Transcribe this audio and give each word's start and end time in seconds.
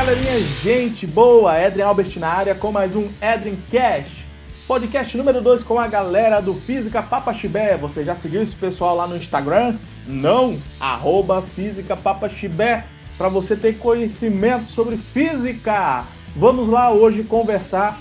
galerinha, 0.00 0.40
gente 0.62 1.06
boa! 1.06 1.62
Edrin 1.62 1.82
Albert 1.82 2.18
na 2.18 2.28
área 2.28 2.54
com 2.54 2.72
mais 2.72 2.96
um 2.96 3.06
Edrin 3.20 3.58
Cash. 3.70 4.24
Podcast 4.66 5.14
número 5.14 5.42
2 5.42 5.62
com 5.62 5.78
a 5.78 5.86
galera 5.86 6.40
do 6.40 6.54
Física 6.54 7.02
Papaxibé. 7.02 7.76
Você 7.76 8.02
já 8.02 8.14
seguiu 8.14 8.40
esse 8.40 8.56
pessoal 8.56 8.96
lá 8.96 9.06
no 9.06 9.14
Instagram? 9.14 9.76
Não? 10.06 10.58
Arroba 10.80 11.42
Física 11.42 11.94
Papaxibé 11.98 12.86
para 13.18 13.28
você 13.28 13.54
ter 13.54 13.76
conhecimento 13.76 14.68
sobre 14.68 14.96
física. 14.96 16.04
Vamos 16.34 16.70
lá 16.70 16.90
hoje 16.90 17.22
conversar 17.22 17.98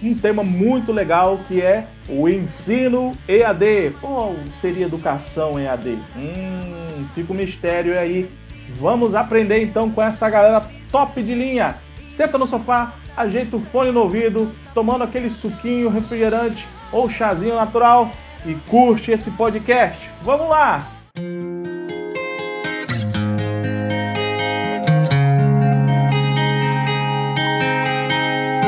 um 0.00 0.14
tema 0.14 0.44
muito 0.44 0.92
legal 0.92 1.40
que 1.48 1.60
é 1.60 1.88
o 2.08 2.28
ensino 2.28 3.10
EAD. 3.26 3.96
Qual 4.00 4.36
seria 4.52 4.86
educação 4.86 5.58
EAD? 5.58 5.98
Hum, 6.16 7.06
fica 7.12 7.32
um 7.32 7.36
mistério 7.36 7.98
aí. 7.98 8.30
Vamos 8.78 9.16
aprender 9.16 9.60
então 9.64 9.90
com 9.90 10.00
essa 10.00 10.30
galera 10.30 10.60
top 10.90 11.22
de 11.22 11.34
linha. 11.34 11.78
Senta 12.08 12.36
no 12.36 12.46
sofá, 12.46 12.94
ajeita 13.16 13.56
o 13.56 13.60
fone 13.66 13.90
no 13.90 14.02
ouvido, 14.02 14.54
tomando 14.74 15.04
aquele 15.04 15.30
suquinho 15.30 15.88
refrigerante 15.88 16.66
ou 16.92 17.08
chazinho 17.08 17.54
natural 17.54 18.10
e 18.44 18.54
curte 18.68 19.12
esse 19.12 19.30
podcast. 19.32 20.10
Vamos 20.22 20.48
lá! 20.48 20.86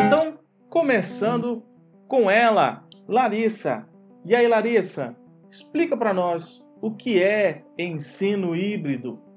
Então, 0.06 0.38
começando 0.68 1.62
com 2.08 2.30
ela, 2.30 2.84
Larissa. 3.08 3.86
E 4.24 4.36
aí, 4.36 4.46
Larissa, 4.46 5.16
explica 5.50 5.96
para 5.96 6.14
nós 6.14 6.62
o 6.80 6.90
que 6.90 7.22
é 7.22 7.62
ensino 7.78 8.54
híbrido. 8.54 9.31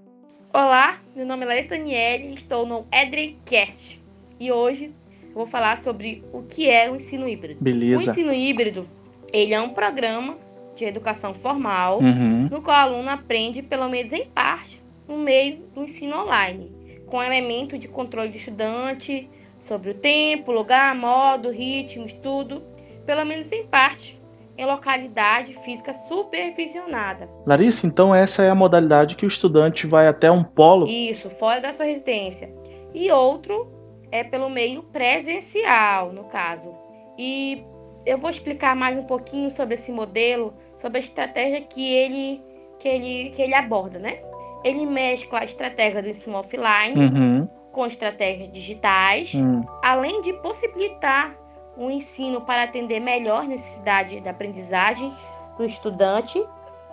Olá, 0.57 0.99
meu 1.13 1.25
nome 1.25 1.43
é 1.43 1.47
Larissa 1.49 1.71
Daniele 1.71 2.33
estou 2.33 2.65
no 2.65 2.85
Edrecast. 2.89 3.99
E 4.39 4.53
hoje 4.53 4.89
eu 5.27 5.33
vou 5.33 5.45
falar 5.45 5.77
sobre 5.77 6.23
o 6.31 6.43
que 6.43 6.69
é 6.69 6.89
o 6.89 6.95
ensino 6.95 7.27
híbrido. 7.27 7.61
Beleza. 7.61 7.97
O 7.97 8.09
ensino 8.09 8.33
híbrido, 8.33 8.87
ele 9.33 9.53
é 9.53 9.59
um 9.59 9.71
programa 9.71 10.37
de 10.77 10.85
educação 10.85 11.33
formal, 11.33 11.99
Uhum. 11.99 12.47
no 12.49 12.61
qual 12.61 12.89
o 12.89 12.93
aluno 12.93 13.09
aprende, 13.09 13.61
pelo 13.61 13.89
menos 13.89 14.13
em 14.13 14.27
parte, 14.27 14.79
no 15.09 15.17
meio 15.17 15.57
do 15.75 15.83
ensino 15.83 16.21
online, 16.21 16.71
com 17.05 17.21
elemento 17.21 17.77
de 17.77 17.89
controle 17.89 18.29
do 18.29 18.37
estudante 18.37 19.27
sobre 19.67 19.89
o 19.89 19.93
tempo, 19.93 20.53
lugar, 20.53 20.95
modo, 20.95 21.51
ritmo, 21.51 22.05
estudo, 22.05 22.63
pelo 23.05 23.25
menos 23.25 23.51
em 23.51 23.65
parte, 23.65 24.14
em 24.57 24.65
localidade 24.65 25.53
física 25.65 25.93
supervisionada. 26.07 27.29
Larissa, 27.45 27.85
então 27.85 28.13
essa 28.15 28.43
é 28.43 28.49
a 28.49 28.55
modalidade 28.55 29.15
que 29.15 29.25
o 29.25 29.27
estudante 29.27 29.85
vai 29.85 30.07
até 30.07 30.31
um 30.31 30.43
polo. 30.43 30.87
Isso, 30.87 31.29
fora 31.31 31.59
da 31.59 31.73
sua 31.73 31.85
residência. 31.85 32.49
E 32.93 33.11
outro 33.11 33.71
é 34.11 34.23
pelo 34.23 34.49
meio 34.49 34.83
presencial, 34.83 36.13
no 36.13 36.25
caso. 36.25 36.73
E 37.17 37.63
eu 38.05 38.17
vou 38.17 38.29
explicar 38.29 38.75
mais 38.75 38.97
um 38.97 39.03
pouquinho 39.03 39.51
sobre 39.51 39.73
esse 39.75 39.91
modelo, 39.91 40.53
sobre 40.77 40.97
a 40.99 41.01
estratégia 41.01 41.61
que 41.61 41.93
ele, 41.93 42.41
que 42.79 42.87
ele, 42.87 43.31
que 43.31 43.41
ele 43.41 43.53
aborda, 43.53 43.99
né? 43.99 44.19
Ele 44.63 44.85
mescla 44.85 45.39
a 45.39 45.45
estratégia 45.45 46.01
do 46.01 46.09
ensino 46.09 46.37
offline 46.37 46.95
Uhum. 46.97 47.47
com 47.71 47.85
estratégias 47.85 48.51
digitais, 48.53 49.33
Hum. 49.35 49.63
além 49.83 50.21
de 50.21 50.31
possibilitar 50.41 51.35
o 51.77 51.89
ensino 51.89 52.41
para 52.41 52.63
atender 52.63 52.99
melhor 52.99 53.43
a 53.43 53.47
necessidade 53.47 54.19
da 54.21 54.31
aprendizagem 54.31 55.13
do 55.57 55.65
estudante. 55.65 56.43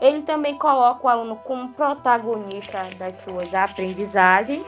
Ele 0.00 0.22
também 0.22 0.58
coloca 0.58 1.06
o 1.06 1.08
aluno 1.08 1.36
como 1.44 1.72
protagonista 1.74 2.88
das 2.98 3.16
suas 3.16 3.54
aprendizagens 3.54 4.66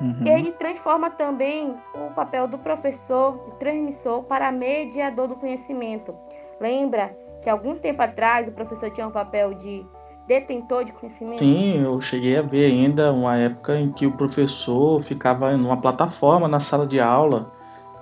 Uhum. 0.00 0.26
ele 0.26 0.52
transforma 0.52 1.10
também 1.10 1.74
o 1.94 2.12
papel 2.14 2.46
do 2.46 2.58
professor 2.58 3.40
e 3.48 3.58
transmissor 3.58 4.22
para 4.24 4.52
mediador 4.52 5.26
do 5.26 5.36
conhecimento. 5.36 6.14
Lembra 6.60 7.16
que 7.42 7.48
algum 7.48 7.74
tempo 7.76 8.02
atrás 8.02 8.46
o 8.46 8.52
professor 8.52 8.90
tinha 8.90 9.06
um 9.06 9.10
papel 9.10 9.54
de 9.54 9.86
detentor 10.26 10.84
de 10.84 10.92
conhecimento? 10.92 11.38
Sim, 11.38 11.82
eu 11.82 11.98
cheguei 12.02 12.36
a 12.36 12.42
ver 12.42 12.66
ainda 12.66 13.12
uma 13.12 13.38
época 13.38 13.78
em 13.78 13.90
que 13.90 14.06
o 14.06 14.12
professor 14.12 15.02
ficava 15.02 15.56
numa 15.56 15.80
plataforma 15.80 16.46
na 16.46 16.60
sala 16.60 16.86
de 16.86 17.00
aula. 17.00 17.50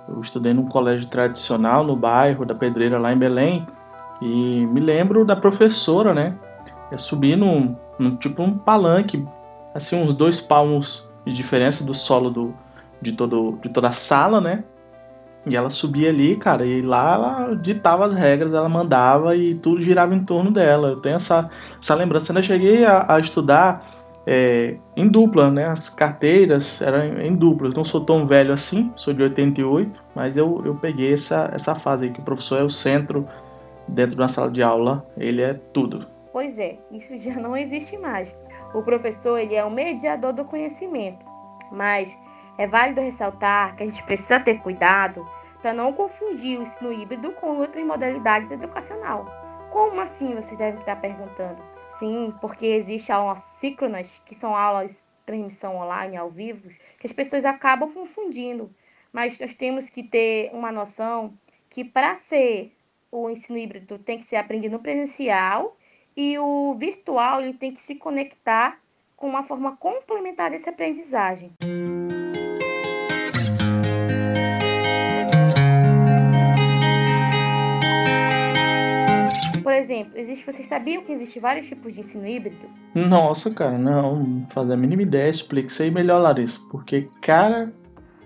Eu 0.07 0.21
estudei 0.21 0.53
num 0.53 0.67
colégio 0.67 1.07
tradicional 1.07 1.83
no 1.83 1.95
bairro 1.95 2.45
da 2.45 2.53
Pedreira, 2.53 2.99
lá 2.99 3.11
em 3.11 3.17
Belém, 3.17 3.65
e 4.21 4.65
me 4.67 4.79
lembro 4.79 5.25
da 5.25 5.35
professora, 5.35 6.13
né? 6.13 6.35
Eu 6.91 6.99
subi 6.99 7.35
num, 7.35 7.75
num 7.97 8.15
tipo 8.15 8.43
um 8.43 8.57
palanque, 8.57 9.25
assim, 9.73 9.95
uns 9.95 10.13
dois 10.13 10.39
palmos 10.39 11.03
de 11.25 11.33
diferença 11.33 11.83
do 11.83 11.93
solo 11.93 12.29
do, 12.29 12.53
de, 13.01 13.11
todo, 13.11 13.57
de 13.61 13.69
toda 13.69 13.89
a 13.89 13.91
sala, 13.91 14.39
né? 14.39 14.63
E 15.47 15.55
ela 15.55 15.69
subia 15.69 16.09
ali, 16.09 16.35
cara, 16.35 16.65
e 16.65 16.81
lá 16.81 17.13
ela 17.13 17.55
ditava 17.55 18.07
as 18.07 18.15
regras, 18.15 18.53
ela 18.53 18.67
mandava 18.67 19.35
e 19.35 19.53
tudo 19.55 19.81
girava 19.81 20.15
em 20.15 20.23
torno 20.23 20.49
dela. 20.49 20.89
Eu 20.89 21.01
tenho 21.01 21.17
essa, 21.17 21.49
essa 21.79 21.93
lembrança. 21.93 22.31
Eu 22.31 22.37
ainda 22.37 22.47
cheguei 22.47 22.83
a, 22.83 23.05
a 23.07 23.19
estudar 23.19 23.94
é, 24.25 24.75
em 24.95 25.07
dupla, 25.07 25.51
né? 25.51 25.65
As 25.65 25.89
carteiras 25.89 26.81
eram 26.81 27.21
em, 27.21 27.35
dupla. 27.35 27.67
Eu 27.67 27.73
não 27.73 27.85
sou 27.85 28.01
tão 28.01 28.25
velho 28.25 28.53
assim, 28.53 28.91
sou 28.95 29.13
de 29.13 29.21
88, 29.21 30.03
mas 30.15 30.35
eu, 30.35 30.61
eu 30.65 30.75
peguei 30.75 31.13
essa, 31.13 31.49
essa 31.53 31.75
fase 31.75 32.05
aí 32.05 32.11
que 32.11 32.19
o 32.19 32.23
professor 32.23 32.59
é 32.59 32.63
o 32.63 32.69
centro 32.69 33.27
dentro 33.87 34.15
da 34.15 34.27
sala 34.27 34.49
de 34.49 34.63
aula, 34.63 35.05
ele 35.17 35.41
é 35.41 35.53
tudo. 35.53 36.07
Pois 36.33 36.57
é, 36.57 36.77
isso 36.91 37.17
já 37.17 37.35
não 37.35 37.55
existe 37.55 37.97
mais. 37.97 38.35
O 38.73 38.81
professor 38.81 39.37
ele 39.37 39.55
é 39.55 39.63
o 39.63 39.71
mediador 39.71 40.33
do 40.33 40.43
conhecimento, 40.43 41.23
mas 41.71 42.17
é 42.57 42.67
válido 42.67 43.01
ressaltar 43.01 43.75
que 43.75 43.83
a 43.83 43.85
gente 43.85 44.03
precisa 44.03 44.39
ter 44.39 44.55
cuidado 44.55 45.25
para 45.61 45.73
não 45.73 45.93
confundir 45.93 46.59
o 46.59 46.63
ensino 46.63 46.91
híbrido 46.91 47.31
com 47.33 47.57
outras 47.57 47.85
modalidades 47.85 48.51
educacional. 48.51 49.25
Como 49.71 49.99
assim, 49.99 50.35
vocês 50.35 50.57
devem 50.57 50.79
estar 50.79 50.95
perguntando? 50.97 51.74
Sim, 51.99 52.33
porque 52.41 52.65
existe 52.65 53.11
aulas 53.11 53.39
síncronas, 53.59 54.21
que 54.25 54.35
são 54.35 54.55
aulas 54.55 55.05
transmissão 55.25 55.77
online, 55.77 56.15
ao 56.15 56.29
vivo, 56.29 56.69
que 56.99 57.07
as 57.07 57.11
pessoas 57.11 57.43
acabam 57.43 57.91
confundindo. 57.91 58.69
Mas 59.11 59.39
nós 59.39 59.53
temos 59.53 59.89
que 59.89 60.03
ter 60.03 60.51
uma 60.53 60.71
noção 60.71 61.33
que 61.69 61.83
para 61.83 62.15
ser 62.15 62.71
o 63.11 63.29
ensino 63.29 63.57
híbrido 63.57 63.97
tem 63.97 64.17
que 64.17 64.25
ser 64.25 64.35
aprendido 64.35 64.73
no 64.73 64.79
presencial 64.79 65.77
e 66.15 66.37
o 66.37 66.75
virtual 66.75 67.41
ele 67.41 67.53
tem 67.53 67.73
que 67.73 67.81
se 67.81 67.95
conectar 67.95 68.79
com 69.15 69.27
uma 69.27 69.43
forma 69.43 69.77
complementar 69.77 70.51
dessa 70.51 70.69
aprendizagem. 70.69 71.53
Exemplo, 79.95 80.19
existe, 80.19 80.45
vocês 80.45 80.67
sabiam 80.67 81.03
que 81.03 81.11
existem 81.11 81.41
vários 81.41 81.67
tipos 81.67 81.93
de 81.93 82.01
ensino 82.01 82.27
híbrido? 82.27 82.69
Nossa, 82.93 83.51
cara, 83.51 83.77
não, 83.77 84.45
fazia 84.53 84.73
a 84.73 84.77
mínima 84.77 85.01
ideia. 85.01 85.29
Explica 85.29 85.67
isso 85.67 85.83
aí 85.83 85.91
melhor, 85.91 86.21
Larissa. 86.21 86.59
Porque, 86.69 87.09
cara, 87.21 87.73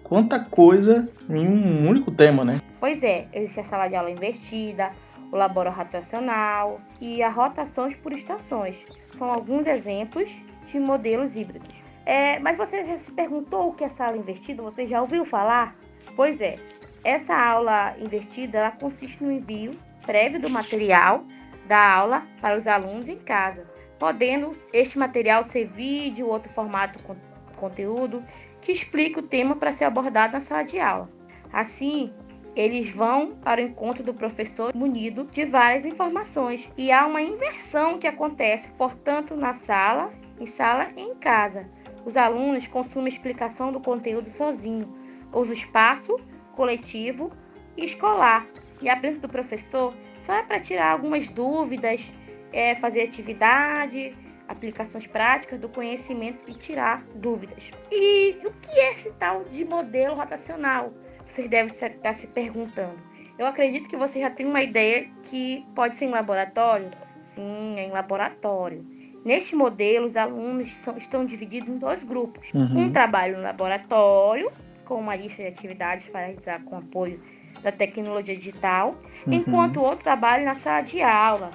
quanta 0.03 0.39
coisa 0.39 1.07
em 1.29 1.47
um 1.47 1.87
único 1.87 2.11
tema, 2.11 2.43
né? 2.43 2.61
Pois 2.79 3.03
é, 3.03 3.27
existe 3.33 3.59
a 3.59 3.63
sala 3.63 3.87
de 3.87 3.95
aula 3.95 4.09
invertida, 4.09 4.91
o 5.31 5.35
laboratório 5.35 5.77
rotacional 5.77 6.81
e 6.99 7.21
a 7.21 7.29
rotações 7.29 7.95
por 7.95 8.13
estações. 8.13 8.85
São 9.13 9.29
alguns 9.29 9.67
exemplos 9.67 10.41
de 10.65 10.79
modelos 10.79 11.35
híbridos. 11.35 11.75
É, 12.05 12.39
mas 12.39 12.57
você 12.57 12.85
já 12.85 12.97
se 12.97 13.11
perguntou 13.11 13.69
o 13.69 13.73
que 13.73 13.83
é 13.83 13.89
sala 13.89 14.17
invertida? 14.17 14.63
Você 14.63 14.87
já 14.87 15.01
ouviu 15.01 15.25
falar? 15.25 15.75
Pois 16.15 16.41
é, 16.41 16.55
essa 17.03 17.35
aula 17.35 17.95
invertida 17.99 18.57
ela 18.57 18.71
consiste 18.71 19.23
no 19.23 19.31
envio 19.31 19.77
prévio 20.05 20.39
do 20.39 20.49
material 20.49 21.23
da 21.69 21.93
aula 21.93 22.27
para 22.41 22.57
os 22.57 22.65
alunos 22.65 23.07
em 23.07 23.19
casa, 23.19 23.69
podendo 23.99 24.51
este 24.73 24.97
material 24.97 25.43
ser 25.45 25.67
vídeo, 25.67 26.27
outro 26.27 26.51
formato 26.51 26.97
com 27.03 27.15
conteúdo 27.55 28.23
que 28.59 28.71
explica 28.71 29.19
o 29.19 29.23
tema 29.23 29.55
para 29.55 29.71
ser 29.71 29.85
abordado 29.85 30.33
na 30.33 30.41
sala 30.41 30.63
de 30.63 30.79
aula. 30.79 31.07
Assim, 31.53 32.11
eles 32.55 32.89
vão 32.89 33.35
para 33.35 33.61
o 33.61 33.65
encontro 33.65 34.03
do 34.03 34.15
professor 34.15 34.73
munido 34.73 35.25
de 35.25 35.45
várias 35.45 35.85
informações 35.85 36.71
e 36.75 36.91
há 36.91 37.05
uma 37.05 37.21
inversão 37.21 37.99
que 37.99 38.07
acontece, 38.07 38.71
portanto, 38.71 39.35
na 39.35 39.53
sala, 39.53 40.11
em 40.39 40.47
sala 40.47 40.87
e 40.97 41.01
em 41.01 41.15
casa. 41.15 41.69
Os 42.03 42.17
alunos 42.17 42.65
consumem 42.65 43.09
explicação 43.09 43.71
do 43.71 43.79
conteúdo 43.79 44.31
sozinho, 44.31 44.91
usa 45.31 45.51
o 45.51 45.53
espaço 45.53 46.19
coletivo 46.55 47.31
e 47.77 47.85
escolar. 47.85 48.47
E 48.81 48.89
a 48.89 48.95
presença 48.95 49.21
do 49.21 49.29
professor 49.29 49.93
só 50.19 50.33
é 50.33 50.43
para 50.43 50.59
tirar 50.59 50.91
algumas 50.91 51.31
dúvidas, 51.31 52.11
é, 52.51 52.75
fazer 52.75 53.01
atividade, 53.01 54.15
aplicações 54.47 55.05
práticas 55.07 55.59
do 55.59 55.69
conhecimento 55.69 56.43
e 56.47 56.53
tirar 56.53 57.03
dúvidas. 57.15 57.71
E 57.91 58.37
o 58.43 58.51
que 58.51 58.79
é 58.79 58.93
esse 58.93 59.11
tal 59.13 59.43
de 59.45 59.63
modelo 59.63 60.15
rotacional? 60.15 60.93
Vocês 61.27 61.47
devem 61.47 61.71
estar 61.71 62.13
se 62.13 62.27
perguntando. 62.27 62.97
Eu 63.37 63.45
acredito 63.45 63.87
que 63.87 63.95
você 63.95 64.19
já 64.19 64.29
tem 64.29 64.45
uma 64.45 64.61
ideia 64.61 65.09
que 65.23 65.65
pode 65.73 65.95
ser 65.95 66.05
em 66.05 66.09
laboratório? 66.09 66.89
Sim, 67.19 67.75
é 67.77 67.85
em 67.85 67.91
laboratório. 67.91 68.85
Neste 69.23 69.55
modelo, 69.55 70.07
os 70.07 70.15
alunos 70.15 70.73
são, 70.73 70.97
estão 70.97 71.25
divididos 71.25 71.69
em 71.69 71.77
dois 71.77 72.03
grupos. 72.03 72.51
Uhum. 72.53 72.85
Um 72.85 72.91
trabalha 72.91 73.37
no 73.37 73.43
laboratório, 73.43 74.51
com 74.83 74.95
uma 74.95 75.15
lista 75.15 75.43
de 75.43 75.49
atividades 75.49 76.07
para 76.07 76.27
realizar 76.27 76.63
com 76.63 76.77
apoio 76.77 77.21
da 77.61 77.71
tecnologia 77.71 78.35
digital, 78.35 78.95
uhum. 79.25 79.33
enquanto 79.33 79.77
o 79.77 79.83
outro 79.83 80.03
trabalha 80.03 80.43
na 80.45 80.55
sala 80.55 80.81
de 80.81 81.01
aula 81.01 81.51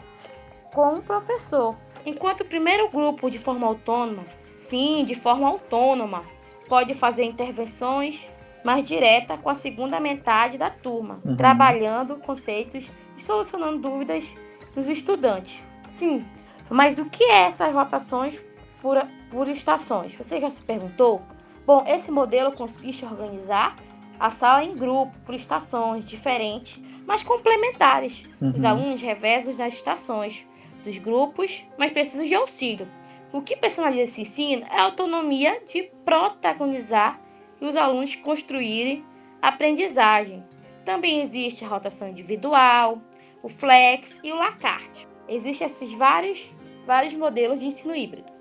com 0.73 0.97
o 0.97 1.03
professor. 1.03 1.77
Enquanto 2.05 2.43
o 2.43 2.45
primeiro 2.45 2.89
grupo 2.91 3.31
de 3.31 3.39
forma 3.39 3.67
autônoma, 3.67 4.25
sim, 4.61 5.05
de 5.05 5.15
forma 5.15 5.49
autônoma, 5.49 6.23
pode 6.69 6.95
fazer 6.95 7.25
intervenções 7.25 8.21
mais 8.65 8.85
diretas 8.85 9.39
com 9.41 9.51
a 9.51 9.55
segunda 9.55 10.01
metade 10.01 10.59
da 10.59 10.71
turma, 10.71 11.21
uhum. 11.25 11.37
trabalhando 11.37 12.17
conceitos 12.17 12.91
e 13.17 13.23
solucionando 13.23 13.79
dúvidas 13.79 14.35
dos 14.75 14.89
estudantes. 14.89 15.63
Sim, 15.99 16.25
mas 16.69 16.99
o 16.99 17.05
que 17.05 17.25
é 17.25 17.49
essas 17.49 17.73
rotações 17.73 18.41
por, 18.81 19.07
por 19.31 19.49
estações? 19.49 20.15
Você 20.15 20.41
já 20.41 20.51
se 20.51 20.63
perguntou? 20.63 21.23
Bom, 21.67 21.85
esse 21.87 22.11
modelo 22.11 22.53
consiste 22.53 23.05
em 23.05 23.09
organizar 23.09 23.77
a 24.25 24.31
sala 24.31 24.65
em 24.65 24.75
grupo, 24.75 25.13
por 25.27 25.35
estações 25.35 26.03
diferentes, 26.07 26.81
mas 27.07 27.23
complementares. 27.23 28.25
Uhum. 28.41 28.55
Os 28.57 28.65
alunos 28.65 28.99
revezam 28.99 29.53
nas 29.53 29.75
estações 29.75 30.49
dos 30.83 30.97
grupos, 30.97 31.63
mas 31.77 31.93
precisam 31.93 32.27
de 32.27 32.35
auxílio. 32.35 32.89
O 33.31 33.43
que 33.43 33.55
personaliza 33.55 34.05
esse 34.05 34.23
ensino 34.23 34.65
é 34.71 34.81
a 34.81 34.85
autonomia 34.85 35.61
de 35.69 35.83
protagonizar 36.07 37.21
e 37.61 37.67
os 37.67 37.77
alunos 37.77 38.17
construírem 38.17 39.05
aprendizagem. 39.43 40.43
Também 40.87 41.21
existe 41.21 41.63
a 41.63 41.69
rotação 41.69 42.09
individual, 42.09 43.03
o 43.43 43.51
flex 43.51 44.17
e 44.25 44.33
o 44.33 44.37
lacarte. 44.37 45.07
Existem 45.29 45.67
esses 45.67 45.93
vários, 45.99 46.51
vários 46.87 47.13
modelos 47.13 47.61
de 47.61 47.67
ensino 47.67 47.95
híbrido. 47.95 48.33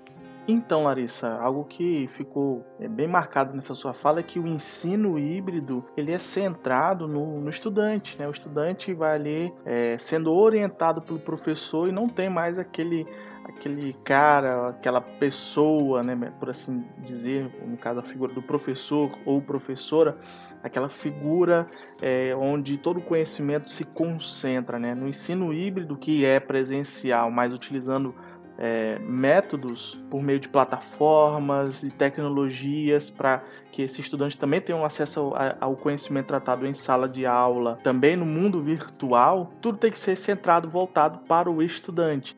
Então, 0.46 0.84
Larissa, 0.84 1.28
algo 1.38 1.64
que 1.64 2.06
ficou 2.08 2.66
é, 2.78 2.86
bem 2.86 3.08
marcado 3.08 3.54
nessa 3.54 3.74
sua 3.74 3.94
fala 3.94 4.20
é 4.20 4.22
que 4.22 4.38
o 4.38 4.46
ensino 4.46 5.18
híbrido 5.18 5.82
ele 5.96 6.12
é 6.12 6.18
centrado 6.18 7.08
no, 7.08 7.40
no 7.40 7.48
estudante, 7.48 8.18
né? 8.18 8.28
O 8.28 8.30
estudante 8.30 8.92
vai 8.92 9.14
ali 9.14 9.54
é, 9.64 9.96
sendo 9.96 10.30
orientado 10.32 11.00
pelo 11.00 11.18
professor 11.18 11.88
e 11.88 11.92
não 11.92 12.08
tem 12.08 12.28
mais 12.28 12.58
aquele 12.58 13.06
aquele 13.44 13.92
cara, 14.04 14.70
aquela 14.70 15.00
pessoa, 15.02 16.02
né, 16.02 16.16
por 16.40 16.48
assim 16.48 16.82
dizer, 16.98 17.50
no 17.66 17.76
caso 17.76 18.00
a 18.00 18.02
figura 18.02 18.32
do 18.32 18.40
professor 18.40 19.10
ou 19.26 19.40
professora, 19.40 20.16
aquela 20.62 20.88
figura 20.88 21.66
é, 22.00 22.34
onde 22.34 22.78
todo 22.78 22.96
o 22.96 23.02
conhecimento 23.02 23.68
se 23.68 23.84
concentra, 23.84 24.78
né? 24.78 24.94
No 24.94 25.06
ensino 25.06 25.52
híbrido 25.52 25.94
que 25.94 26.24
é 26.24 26.40
presencial, 26.40 27.30
mas 27.30 27.52
utilizando 27.52 28.14
é, 28.58 28.98
métodos 29.00 29.98
por 30.10 30.22
meio 30.22 30.38
de 30.38 30.48
plataformas 30.48 31.82
e 31.82 31.90
tecnologias 31.90 33.10
para 33.10 33.42
que 33.72 33.82
esse 33.82 34.00
estudante 34.00 34.38
também 34.38 34.60
tenha 34.60 34.78
um 34.78 34.84
acesso 34.84 35.20
ao, 35.20 35.34
ao, 35.60 35.76
conhecimento 35.76 36.26
tratado 36.26 36.66
em 36.66 36.74
sala 36.74 37.08
de 37.08 37.26
aula, 37.26 37.78
também 37.82 38.16
no 38.16 38.24
mundo 38.24 38.62
virtual, 38.62 39.52
tudo 39.60 39.78
tem 39.78 39.90
que 39.90 39.98
ser 39.98 40.16
centrado, 40.16 40.68
voltado 40.68 41.18
para 41.26 41.50
o 41.50 41.62
estudante. 41.62 42.36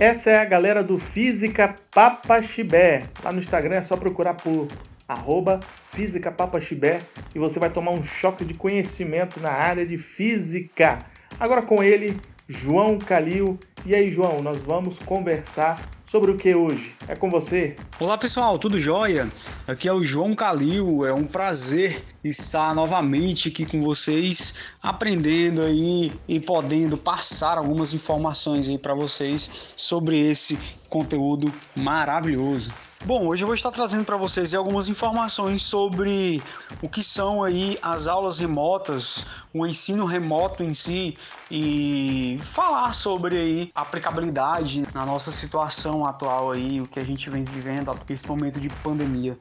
Essa 0.00 0.30
é 0.30 0.38
a 0.38 0.46
galera 0.46 0.82
do 0.82 0.96
Física 0.96 1.74
Papaxibé. 1.94 3.02
Lá 3.22 3.30
no 3.30 3.38
Instagram 3.38 3.74
é 3.74 3.82
só 3.82 3.98
procurar 3.98 4.32
por 4.32 4.66
arroba 5.10 5.58
Física 5.92 6.30
Papaxibé 6.30 7.00
e 7.34 7.38
você 7.38 7.58
vai 7.58 7.70
tomar 7.70 7.90
um 7.90 8.04
choque 8.04 8.44
de 8.44 8.54
conhecimento 8.54 9.40
na 9.40 9.50
área 9.50 9.84
de 9.84 9.98
física. 9.98 10.98
Agora 11.38 11.62
com 11.62 11.82
ele, 11.82 12.20
João 12.48 12.98
Calil. 12.98 13.58
E 13.84 13.94
aí, 13.94 14.08
João, 14.08 14.40
nós 14.40 14.58
vamos 14.58 14.98
conversar 14.98 15.88
sobre 16.04 16.30
o 16.30 16.36
que 16.36 16.54
hoje? 16.54 16.94
É 17.08 17.16
com 17.16 17.30
você. 17.30 17.74
Olá, 17.98 18.18
pessoal, 18.18 18.58
tudo 18.58 18.78
jóia? 18.78 19.28
Aqui 19.66 19.88
é 19.88 19.92
o 19.92 20.04
João 20.04 20.34
Calil. 20.34 21.06
É 21.06 21.14
um 21.14 21.24
prazer 21.24 22.02
estar 22.22 22.74
novamente 22.74 23.48
aqui 23.48 23.64
com 23.64 23.82
vocês, 23.82 24.54
aprendendo 24.82 25.62
aí 25.62 26.12
e 26.28 26.38
podendo 26.38 26.96
passar 26.96 27.58
algumas 27.58 27.92
informações 27.92 28.68
aí 28.68 28.78
para 28.78 28.94
vocês 28.94 29.50
sobre 29.76 30.18
esse 30.18 30.58
conteúdo 30.88 31.52
maravilhoso. 31.74 32.72
Bom, 33.04 33.28
hoje 33.28 33.42
eu 33.42 33.46
vou 33.46 33.54
estar 33.54 33.70
trazendo 33.70 34.04
para 34.04 34.18
vocês 34.18 34.52
algumas 34.52 34.88
informações 34.90 35.62
sobre 35.62 36.42
o 36.82 36.88
que 36.88 37.02
são 37.02 37.42
aí 37.42 37.78
as 37.80 38.06
aulas 38.06 38.38
remotas, 38.38 39.24
o 39.54 39.66
ensino 39.66 40.04
remoto 40.04 40.62
em 40.62 40.74
si 40.74 41.16
e 41.50 42.38
falar 42.42 42.92
sobre 42.92 43.38
aí 43.38 43.70
a 43.74 43.80
aplicabilidade 43.80 44.84
na 44.94 45.06
nossa 45.06 45.30
situação 45.30 46.04
atual 46.04 46.52
aí, 46.52 46.78
o 46.78 46.86
que 46.86 47.00
a 47.00 47.04
gente 47.04 47.30
vem 47.30 47.42
vivendo 47.42 47.98
nesse 48.06 48.28
momento 48.28 48.60
de 48.60 48.68
pandemia. 48.68 49.36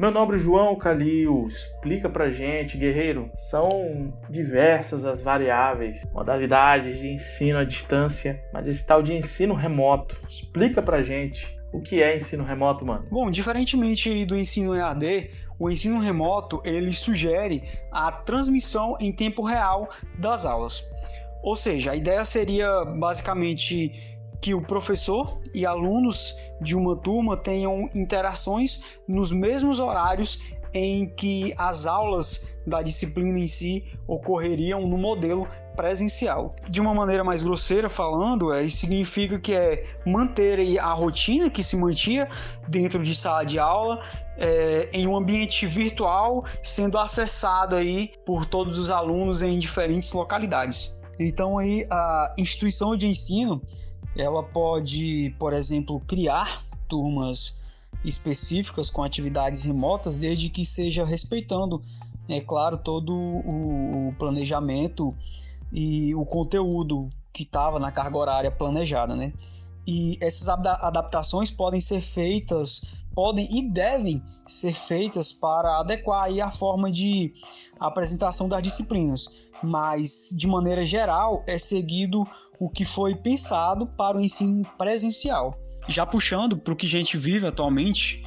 Meu 0.00 0.10
nobre 0.10 0.38
João 0.38 0.76
Calil, 0.76 1.46
explica 1.46 2.08
pra 2.08 2.30
gente, 2.30 2.78
guerreiro. 2.78 3.28
São 3.34 4.10
diversas 4.30 5.04
as 5.04 5.20
variáveis, 5.20 6.06
modalidades 6.10 6.98
de 6.98 7.06
ensino 7.06 7.58
à 7.58 7.64
distância, 7.64 8.42
mas 8.50 8.66
esse 8.66 8.86
tal 8.86 9.02
de 9.02 9.12
ensino 9.12 9.52
remoto, 9.52 10.16
explica 10.26 10.80
pra 10.80 11.02
gente 11.02 11.54
o 11.70 11.82
que 11.82 12.02
é 12.02 12.16
ensino 12.16 12.42
remoto, 12.42 12.82
mano. 12.86 13.06
Bom, 13.10 13.30
diferentemente 13.30 14.24
do 14.24 14.38
ensino 14.38 14.74
EAD, 14.74 15.32
o 15.58 15.68
ensino 15.68 15.98
remoto 15.98 16.62
ele 16.64 16.94
sugere 16.94 17.62
a 17.92 18.10
transmissão 18.10 18.96
em 18.98 19.12
tempo 19.12 19.42
real 19.42 19.86
das 20.18 20.46
aulas. 20.46 20.82
Ou 21.42 21.54
seja, 21.54 21.92
a 21.92 21.96
ideia 21.96 22.24
seria 22.24 22.86
basicamente 22.86 24.09
que 24.40 24.54
o 24.54 24.62
professor 24.62 25.38
e 25.54 25.66
alunos 25.66 26.34
de 26.60 26.76
uma 26.76 26.96
turma 26.96 27.36
tenham 27.36 27.86
interações 27.94 28.98
nos 29.06 29.32
mesmos 29.32 29.80
horários 29.80 30.40
em 30.72 31.08
que 31.08 31.52
as 31.58 31.86
aulas 31.86 32.56
da 32.66 32.82
disciplina 32.82 33.38
em 33.38 33.46
si 33.46 33.84
ocorreriam 34.06 34.86
no 34.86 34.96
modelo 34.96 35.48
presencial. 35.74 36.54
De 36.68 36.80
uma 36.80 36.94
maneira 36.94 37.24
mais 37.24 37.42
grosseira 37.42 37.88
falando, 37.88 38.52
é, 38.52 38.62
isso 38.62 38.78
significa 38.78 39.38
que 39.38 39.54
é 39.54 39.84
manter 40.06 40.78
a 40.78 40.92
rotina 40.92 41.50
que 41.50 41.62
se 41.62 41.76
mantinha 41.76 42.28
dentro 42.68 43.02
de 43.02 43.14
sala 43.14 43.44
de 43.44 43.58
aula 43.58 44.00
é, 44.36 44.88
em 44.92 45.06
um 45.06 45.16
ambiente 45.16 45.66
virtual, 45.66 46.44
sendo 46.62 46.98
acessado 46.98 47.76
aí 47.76 48.12
por 48.24 48.46
todos 48.46 48.78
os 48.78 48.90
alunos 48.90 49.42
em 49.42 49.58
diferentes 49.58 50.12
localidades. 50.12 50.98
Então 51.18 51.58
aí 51.58 51.86
a 51.90 52.34
instituição 52.38 52.96
de 52.96 53.06
ensino 53.06 53.62
ela 54.16 54.42
pode, 54.42 55.34
por 55.38 55.52
exemplo, 55.52 56.00
criar 56.00 56.64
turmas 56.88 57.58
específicas 58.04 58.90
com 58.90 59.02
atividades 59.02 59.64
remotas, 59.64 60.18
desde 60.18 60.48
que 60.48 60.64
seja 60.64 61.04
respeitando, 61.04 61.82
é 62.28 62.40
claro, 62.40 62.78
todo 62.78 63.12
o 63.12 64.14
planejamento 64.18 65.14
e 65.72 66.14
o 66.14 66.24
conteúdo 66.24 67.10
que 67.32 67.42
estava 67.42 67.78
na 67.78 67.92
carga 67.92 68.18
horária 68.18 68.50
planejada, 68.50 69.14
né? 69.14 69.32
E 69.86 70.16
essas 70.20 70.48
adaptações 70.48 71.50
podem 71.50 71.80
ser 71.80 72.00
feitas, 72.00 72.82
podem 73.14 73.48
e 73.50 73.68
devem 73.68 74.22
ser 74.46 74.74
feitas 74.74 75.32
para 75.32 75.80
adequar 75.80 76.28
a 76.40 76.50
forma 76.50 76.90
de 76.90 77.32
apresentação 77.78 78.48
das 78.48 78.62
disciplinas, 78.62 79.28
mas 79.62 80.34
de 80.36 80.46
maneira 80.46 80.84
geral 80.84 81.42
é 81.46 81.58
seguido 81.58 82.26
o 82.60 82.68
que 82.68 82.84
foi 82.84 83.16
pensado 83.16 83.86
para 83.86 84.18
o 84.18 84.20
ensino 84.20 84.64
presencial. 84.76 85.58
Já 85.88 86.04
puxando 86.04 86.58
para 86.58 86.74
o 86.74 86.76
que 86.76 86.86
a 86.86 86.88
gente 86.88 87.16
vive 87.16 87.46
atualmente, 87.46 88.22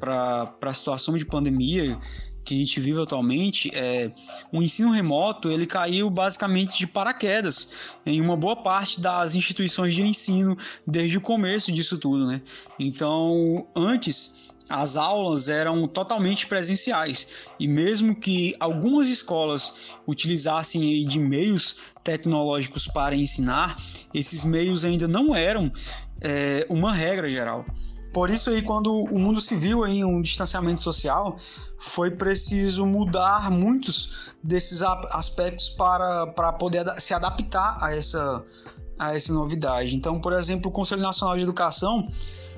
para 0.00 0.56
a 0.62 0.72
situação 0.72 1.16
de 1.16 1.24
pandemia 1.24 1.98
que 2.44 2.54
a 2.54 2.58
gente 2.58 2.78
vive 2.78 3.00
atualmente, 3.00 3.70
é, 3.74 4.12
o 4.52 4.62
ensino 4.62 4.90
remoto 4.90 5.50
ele 5.50 5.66
caiu 5.66 6.10
basicamente 6.10 6.78
de 6.78 6.86
paraquedas 6.86 7.70
em 8.04 8.20
uma 8.20 8.36
boa 8.36 8.54
parte 8.54 9.00
das 9.00 9.34
instituições 9.34 9.94
de 9.94 10.02
ensino 10.02 10.56
desde 10.86 11.16
o 11.16 11.22
começo 11.22 11.72
disso 11.72 11.96
tudo, 11.96 12.26
né? 12.26 12.42
Então, 12.78 13.66
antes 13.74 14.43
as 14.68 14.96
aulas 14.96 15.48
eram 15.48 15.86
totalmente 15.86 16.46
presenciais 16.46 17.28
e 17.58 17.68
mesmo 17.68 18.14
que 18.14 18.54
algumas 18.58 19.08
escolas 19.08 19.74
utilizassem 20.06 21.06
de 21.06 21.18
meios 21.18 21.78
tecnológicos 22.02 22.86
para 22.86 23.14
ensinar, 23.14 23.76
esses 24.12 24.44
meios 24.44 24.84
ainda 24.84 25.06
não 25.06 25.34
eram 25.34 25.72
é, 26.20 26.66
uma 26.70 26.92
regra 26.92 27.28
geral. 27.28 27.64
Por 28.14 28.30
isso 28.30 28.48
aí, 28.48 28.62
quando 28.62 28.92
o 28.92 29.18
mundo 29.18 29.40
se 29.40 29.56
viu 29.56 29.84
em 29.84 30.04
um 30.04 30.22
distanciamento 30.22 30.80
social, 30.80 31.36
foi 31.76 32.12
preciso 32.12 32.86
mudar 32.86 33.50
muitos 33.50 34.30
desses 34.40 34.82
aspectos 34.82 35.68
para, 35.70 36.28
para 36.28 36.52
poder 36.52 36.86
se 37.00 37.12
adaptar 37.12 37.76
a 37.80 37.92
essa, 37.92 38.44
a 39.00 39.16
essa 39.16 39.32
novidade. 39.32 39.96
Então, 39.96 40.20
por 40.20 40.32
exemplo, 40.32 40.70
o 40.70 40.72
Conselho 40.72 41.02
Nacional 41.02 41.36
de 41.36 41.42
Educação 41.42 42.06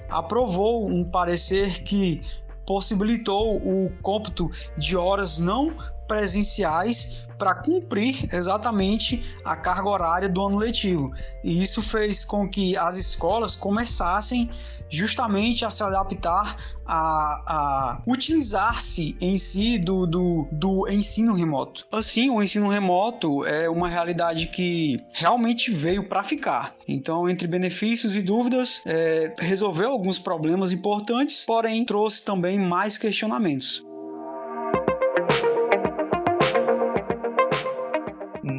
aprovou 0.09 0.89
um 0.89 1.05
parecer 1.05 1.83
que 1.83 2.23
possibilitou 2.67 3.57
o 3.57 3.91
cômputo 4.03 4.51
de 4.77 4.97
horas 4.97 5.39
não 5.39 5.77
presenciais 6.07 7.27
para 7.39 7.55
cumprir 7.55 8.29
exatamente 8.35 9.23
a 9.45 9.57
carga 9.57 9.89
horária 9.89 10.29
do 10.29 10.41
ano 10.43 10.57
letivo. 10.57 11.13
E 11.45 11.63
isso 11.63 11.83
fez 11.83 12.25
com 12.25 12.49
que 12.49 12.77
as 12.77 12.97
escolas 12.97 13.55
começassem 13.55 14.51
justamente 14.89 15.65
a 15.65 15.71
se 15.71 15.83
adaptar 15.83 16.57
a, 16.87 17.43
a 17.47 18.03
utilizar-se 18.07 19.17
em 19.21 19.37
si 19.37 19.79
do, 19.79 20.07
do, 20.07 20.49
do 20.53 20.89
ensino 20.89 21.35
remoto. 21.35 21.85
Assim, 21.91 22.31
o 22.31 22.41
ensino 22.41 22.69
remoto 22.69 23.45
é 23.45 23.69
uma 23.69 23.89
realidade 23.89 24.47
que 24.47 25.01
realmente 25.13 25.73
veio 25.73 26.09
para 26.09 26.23
ficar. 26.23 26.77
Então, 26.87 27.29
entre 27.29 27.49
benefícios 27.49 28.15
e 28.15 28.23
dúvidas, 28.23 28.81
é, 28.87 29.35
resolveu 29.39 29.91
alguns 29.91 30.19
problemas 30.19 30.71
importantes, 30.71 31.45
porém 31.45 31.85
trouxe 31.85 32.25
também 32.25 32.59
mais 32.59 32.97
questionamentos. 32.97 33.85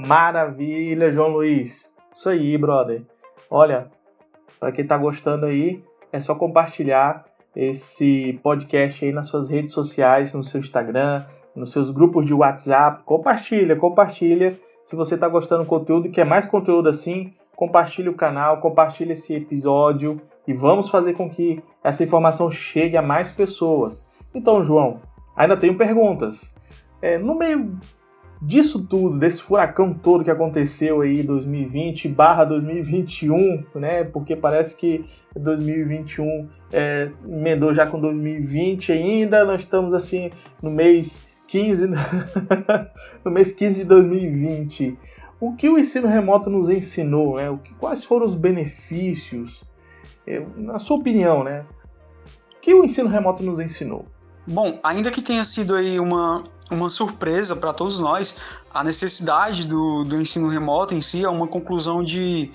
Maravilha, 0.08 1.12
João 1.12 1.28
Luiz. 1.28 1.94
Isso 2.14 2.30
aí, 2.30 2.58
brother. 2.58 3.02
Olha, 3.52 3.92
para 4.58 4.72
quem 4.72 4.88
tá 4.88 4.98
gostando 4.98 5.46
aí, 5.46 5.84
é 6.14 6.20
só 6.22 6.34
compartilhar 6.34 7.26
esse 7.54 8.40
podcast 8.42 9.04
aí 9.04 9.12
nas 9.12 9.28
suas 9.28 9.50
redes 9.50 9.74
sociais, 9.74 10.34
no 10.34 10.46
seu 10.46 10.62
Instagram, 10.62 11.26
nos 11.54 11.74
seus 11.74 11.92
grupos 11.92 12.26
de 12.26 12.34
WhatsApp. 12.34 13.04
Compartilha, 13.04 13.76
compartilha. 13.76 14.58
Se 14.82 14.96
você 14.96 15.16
está 15.16 15.28
gostando 15.28 15.64
do 15.64 15.68
conteúdo 15.68 16.10
quer 16.10 16.26
mais 16.26 16.46
conteúdo 16.46 16.88
assim, 16.88 17.34
compartilhe 17.54 18.08
o 18.08 18.16
canal, 18.16 18.62
compartilhe 18.62 19.12
esse 19.12 19.36
episódio 19.36 20.22
e 20.48 20.54
vamos 20.54 20.88
fazer 20.88 21.16
com 21.16 21.30
que 21.30 21.62
essa 21.84 22.02
informação 22.02 22.50
chegue 22.50 22.96
a 22.96 23.02
mais 23.02 23.30
pessoas. 23.30 24.10
Então, 24.34 24.64
João, 24.64 25.02
ainda 25.36 25.58
tenho 25.58 25.76
perguntas. 25.76 26.56
É, 27.02 27.18
no 27.18 27.36
meio 27.36 27.78
disso 28.42 28.86
tudo, 28.86 29.18
desse 29.18 29.42
furacão 29.42 29.94
todo 29.94 30.24
que 30.24 30.32
aconteceu 30.32 31.02
aí 31.02 31.24
2020 31.24 32.08
barra 32.08 32.46
2021, 32.46 33.64
né? 33.76 34.04
Porque 34.04 34.36
parece 34.36 34.76
que 34.76 35.06
2021 35.36 36.48
é, 36.72 37.12
emendou 37.28 37.74
já 37.74 37.86
com 37.88 38.00
2020 38.00 38.92
ainda, 38.92 39.46
nós 39.46 39.62
estamos 39.62 39.94
assim 39.94 40.30
no 40.62 40.70
mês 40.70 41.28
15 41.48 41.88
no 43.24 43.32
mês 43.32 43.52
15 43.52 43.80
de 43.80 43.84
2020. 43.86 44.98
O 45.40 45.56
que 45.56 45.70
o 45.70 45.78
ensino 45.78 46.08
remoto 46.08 46.50
nos 46.50 46.68
ensinou, 46.68 47.38
né? 47.38 47.50
O 47.50 47.58
que, 47.60 47.74
quais 47.76 48.04
foram 48.04 48.26
os 48.26 48.34
benefícios? 48.34 49.64
É, 50.26 50.44
na 50.58 50.80
sua 50.80 50.98
opinião, 50.98 51.44
né? 51.44 51.64
O 52.58 52.60
que 52.60 52.74
o 52.74 52.84
ensino 52.84 53.08
remoto 53.08 53.44
nos 53.44 53.60
ensinou? 53.60 54.06
Bom, 54.48 54.80
ainda 54.82 55.12
que 55.12 55.22
tenha 55.22 55.44
sido 55.44 55.76
aí 55.76 56.00
uma, 56.00 56.44
uma 56.70 56.90
surpresa 56.90 57.56
para 57.56 57.74
todos 57.74 58.00
nós, 58.00 58.36
a 58.74 58.84
necessidade 58.84 59.66
do, 59.66 60.04
do 60.04 60.20
ensino 60.20 60.48
remoto 60.48 60.94
em 60.94 61.02
si 61.02 61.24
é 61.24 61.30
uma 61.30 61.48
conclusão 61.48 62.04
de, 62.04 62.52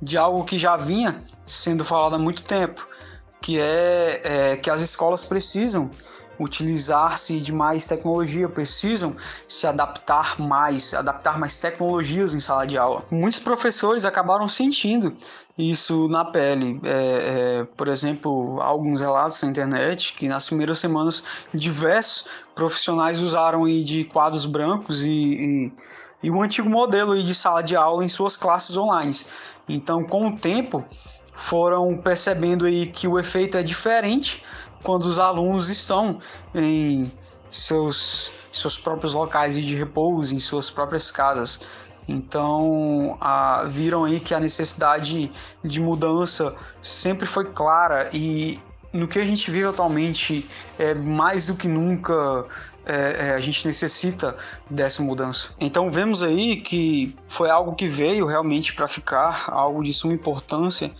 de 0.00 0.16
algo 0.16 0.44
que 0.44 0.58
já 0.58 0.76
vinha 0.76 1.22
sendo 1.46 1.84
falado 1.84 2.14
há 2.14 2.18
muito 2.18 2.42
tempo, 2.42 2.86
que 3.40 3.58
é, 3.58 4.20
é 4.24 4.56
que 4.56 4.70
as 4.70 4.80
escolas 4.80 5.24
precisam 5.24 5.90
utilizar-se 6.38 7.40
de 7.40 7.52
mais 7.52 7.86
tecnologia, 7.86 8.48
precisam 8.48 9.16
se 9.48 9.66
adaptar 9.66 10.38
mais, 10.38 10.92
adaptar 10.94 11.38
mais 11.38 11.56
tecnologias 11.56 12.34
em 12.34 12.40
sala 12.40 12.66
de 12.66 12.76
aula. 12.76 13.04
Muitos 13.10 13.40
professores 13.40 14.04
acabaram 14.04 14.46
sentindo 14.46 15.16
isso 15.58 16.08
na 16.08 16.24
pele. 16.24 16.80
É, 16.84 16.90
é, 17.60 17.64
por 17.76 17.88
exemplo, 17.88 18.60
alguns 18.60 19.00
relatos 19.00 19.42
na 19.42 19.48
internet 19.48 20.14
que 20.14 20.28
nas 20.28 20.46
primeiras 20.46 20.78
semanas 20.78 21.22
diversos 21.54 22.26
profissionais 22.54 23.20
usaram 23.20 23.64
aí 23.64 23.82
de 23.82 24.04
quadros 24.04 24.44
brancos 24.44 25.04
e, 25.04 25.10
e, 25.10 25.72
e 26.24 26.30
o 26.30 26.42
antigo 26.42 26.68
modelo 26.68 27.12
aí 27.12 27.22
de 27.22 27.34
sala 27.34 27.62
de 27.62 27.74
aula 27.74 28.04
em 28.04 28.08
suas 28.08 28.36
classes 28.36 28.76
online. 28.76 29.14
Então, 29.68 30.04
com 30.04 30.28
o 30.28 30.36
tempo, 30.36 30.84
foram 31.34 31.96
percebendo 31.96 32.66
aí 32.66 32.86
que 32.86 33.08
o 33.08 33.18
efeito 33.18 33.56
é 33.56 33.62
diferente 33.62 34.42
quando 34.82 35.04
os 35.04 35.18
alunos 35.18 35.68
estão 35.68 36.18
em 36.54 37.10
seus, 37.50 38.30
seus 38.52 38.78
próprios 38.78 39.14
locais 39.14 39.54
de 39.54 39.74
repouso, 39.74 40.34
em 40.34 40.40
suas 40.40 40.70
próprias 40.70 41.10
casas. 41.10 41.60
Então, 42.08 43.18
viram 43.68 44.04
aí 44.04 44.20
que 44.20 44.34
a 44.34 44.40
necessidade 44.40 45.30
de 45.64 45.80
mudança 45.80 46.54
sempre 46.80 47.26
foi 47.26 47.46
clara 47.46 48.10
e 48.12 48.60
no 48.92 49.08
que 49.08 49.18
a 49.18 49.24
gente 49.24 49.50
vive 49.50 49.66
atualmente, 49.66 50.48
é, 50.78 50.94
mais 50.94 51.48
do 51.48 51.54
que 51.54 51.68
nunca, 51.68 52.46
é, 52.86 53.28
é, 53.28 53.34
a 53.34 53.40
gente 53.40 53.66
necessita 53.66 54.36
dessa 54.70 55.02
mudança. 55.02 55.50
Então, 55.60 55.90
vemos 55.90 56.22
aí 56.22 56.56
que 56.56 57.14
foi 57.28 57.50
algo 57.50 57.74
que 57.74 57.88
veio 57.88 58.24
realmente 58.24 58.74
para 58.74 58.88
ficar, 58.88 59.50
algo 59.50 59.82
de 59.82 59.92
suma 59.92 60.14
importância 60.14 60.90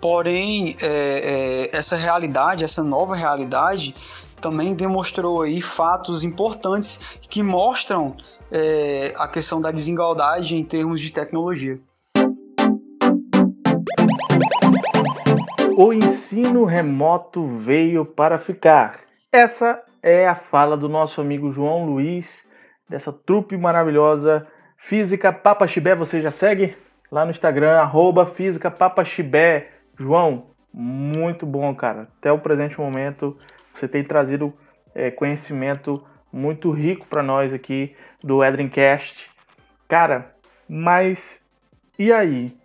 Porém, 0.00 0.76
é, 0.80 1.68
é, 1.72 1.76
essa 1.76 1.96
realidade, 1.96 2.62
essa 2.62 2.82
nova 2.82 3.16
realidade, 3.16 3.94
também 4.40 4.74
demonstrou 4.74 5.42
aí 5.42 5.60
fatos 5.60 6.22
importantes 6.22 7.00
que 7.28 7.42
mostram 7.42 8.16
é, 8.50 9.12
a 9.16 9.28
questão 9.28 9.60
da 9.60 9.70
desigualdade 9.70 10.56
em 10.56 10.64
termos 10.64 11.00
de 11.00 11.12
tecnologia. 11.12 11.78
O 15.76 15.92
ensino 15.92 16.64
remoto 16.64 17.46
veio 17.46 18.04
para 18.04 18.38
ficar. 18.38 19.00
Essa 19.30 19.82
é 20.02 20.26
a 20.26 20.34
fala 20.34 20.76
do 20.76 20.88
nosso 20.88 21.20
amigo 21.20 21.52
João 21.52 21.86
Luiz, 21.86 22.48
dessa 22.88 23.12
trupe 23.12 23.56
maravilhosa 23.56 24.46
Física 24.76 25.32
Papaxibé. 25.32 25.94
Você 25.94 26.20
já 26.20 26.30
segue? 26.30 26.76
Lá 27.10 27.24
no 27.24 27.30
Instagram, 27.30 27.78
arroba 27.78 28.26
Física 28.26 28.70
Papaxibé. 28.70 29.70
João, 29.96 30.46
muito 30.72 31.46
bom, 31.46 31.74
cara. 31.74 32.08
Até 32.18 32.32
o 32.32 32.38
presente 32.38 32.78
momento, 32.80 33.38
você 33.74 33.86
tem 33.86 34.02
trazido 34.02 34.52
é, 34.94 35.10
conhecimento 35.10 36.04
muito 36.32 36.70
rico 36.70 37.06
para 37.06 37.22
nós 37.22 37.52
aqui 37.52 37.94
do 38.22 38.44
Edrincast. 38.44 39.30
Cara, 39.88 40.34
mas 40.68 41.42
e 41.98 42.12
aí? 42.12 42.56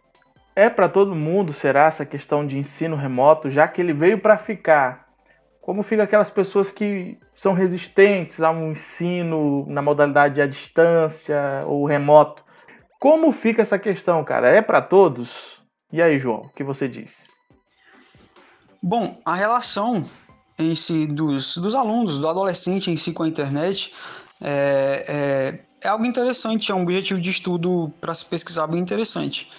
É 0.56 0.70
para 0.70 0.88
todo 0.88 1.16
mundo, 1.16 1.52
será 1.52 1.86
essa 1.86 2.06
questão 2.06 2.46
de 2.46 2.60
ensino 2.60 2.96
remoto, 2.96 3.50
já 3.50 3.68
que 3.68 3.82
ele 3.82 3.92
veio 3.92 4.20
para 4.20 4.38
ficar? 4.38 5.08
Como 5.60 5.82
fica 5.82 6.04
aquelas 6.04 6.30
pessoas 6.30 6.72
que 6.72 7.18
são 7.36 7.54
resistentes 7.54 8.42
a 8.42 8.52
um 8.52 8.72
ensino 8.72 9.66
na 9.68 9.82
modalidade 9.82 10.42
à 10.42 10.46
distância 10.46 11.64
ou 11.66 11.86
remoto? 11.86 12.44
Como 13.00 13.32
fica 13.32 13.64
essa 13.64 13.80
questão, 13.80 14.24
cara? 14.24 14.50
É 14.50 14.62
para 14.62 14.82
todos? 14.82 15.60
E 15.92 16.02
aí, 16.02 16.20
João, 16.20 16.42
o 16.42 16.50
que 16.50 16.64
você 16.64 16.88
diz? 16.88 17.28
Bom, 18.82 19.20
a 19.26 19.34
relação 19.34 20.06
em 20.60 20.76
si 20.76 21.08
dos, 21.08 21.58
dos 21.58 21.74
alunos, 21.74 22.20
do 22.20 22.28
adolescente 22.28 22.92
em 22.92 22.98
si 22.98 23.12
com 23.12 23.24
a 23.24 23.28
internet 23.28 23.92
é, 24.42 25.06
é, 25.08 25.60
é 25.82 25.88
algo 25.88 26.06
interessante, 26.06 26.72
é 26.72 26.76
um 26.76 26.84
objetivo 26.84 27.20
de 27.20 27.30
estudo 27.30 27.92
para 28.00 28.14
se 28.14 28.26
pesquisar 28.26 28.68
bem 28.68 28.80
interessante. 28.80 29.50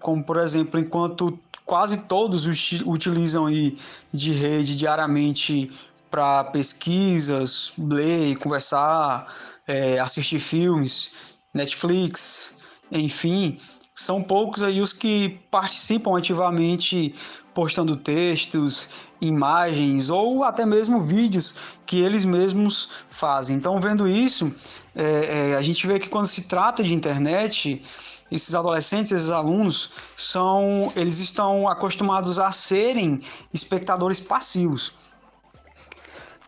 Como, 0.00 0.22
por 0.22 0.38
exemplo, 0.38 0.78
enquanto 0.78 1.38
quase 1.64 1.98
todos 1.98 2.46
utilizam 2.84 3.46
aí 3.46 3.78
de 4.12 4.32
rede 4.32 4.76
diariamente 4.76 5.70
para 6.10 6.44
pesquisas, 6.44 7.72
ler, 7.78 8.36
conversar, 8.36 9.34
é, 9.66 9.98
assistir 9.98 10.38
filmes, 10.38 11.12
Netflix, 11.52 12.54
enfim, 12.92 13.58
são 13.94 14.22
poucos 14.22 14.62
aí 14.62 14.80
os 14.80 14.92
que 14.92 15.40
participam 15.50 16.16
ativamente 16.16 17.14
postando 17.54 17.96
textos, 17.96 18.88
imagens 19.26 20.10
ou 20.10 20.44
até 20.44 20.64
mesmo 20.64 21.00
vídeos 21.00 21.54
que 21.86 22.00
eles 22.00 22.24
mesmos 22.24 22.90
fazem. 23.08 23.56
Então, 23.56 23.80
vendo 23.80 24.06
isso, 24.06 24.52
é, 24.94 25.50
é, 25.50 25.56
a 25.56 25.62
gente 25.62 25.86
vê 25.86 25.98
que 25.98 26.08
quando 26.08 26.26
se 26.26 26.42
trata 26.42 26.82
de 26.82 26.94
internet, 26.94 27.82
esses 28.30 28.54
adolescentes, 28.54 29.12
esses 29.12 29.30
alunos, 29.30 29.92
são, 30.16 30.92
eles 30.96 31.18
estão 31.18 31.68
acostumados 31.68 32.38
a 32.38 32.52
serem 32.52 33.20
espectadores 33.52 34.20
passivos. 34.20 34.94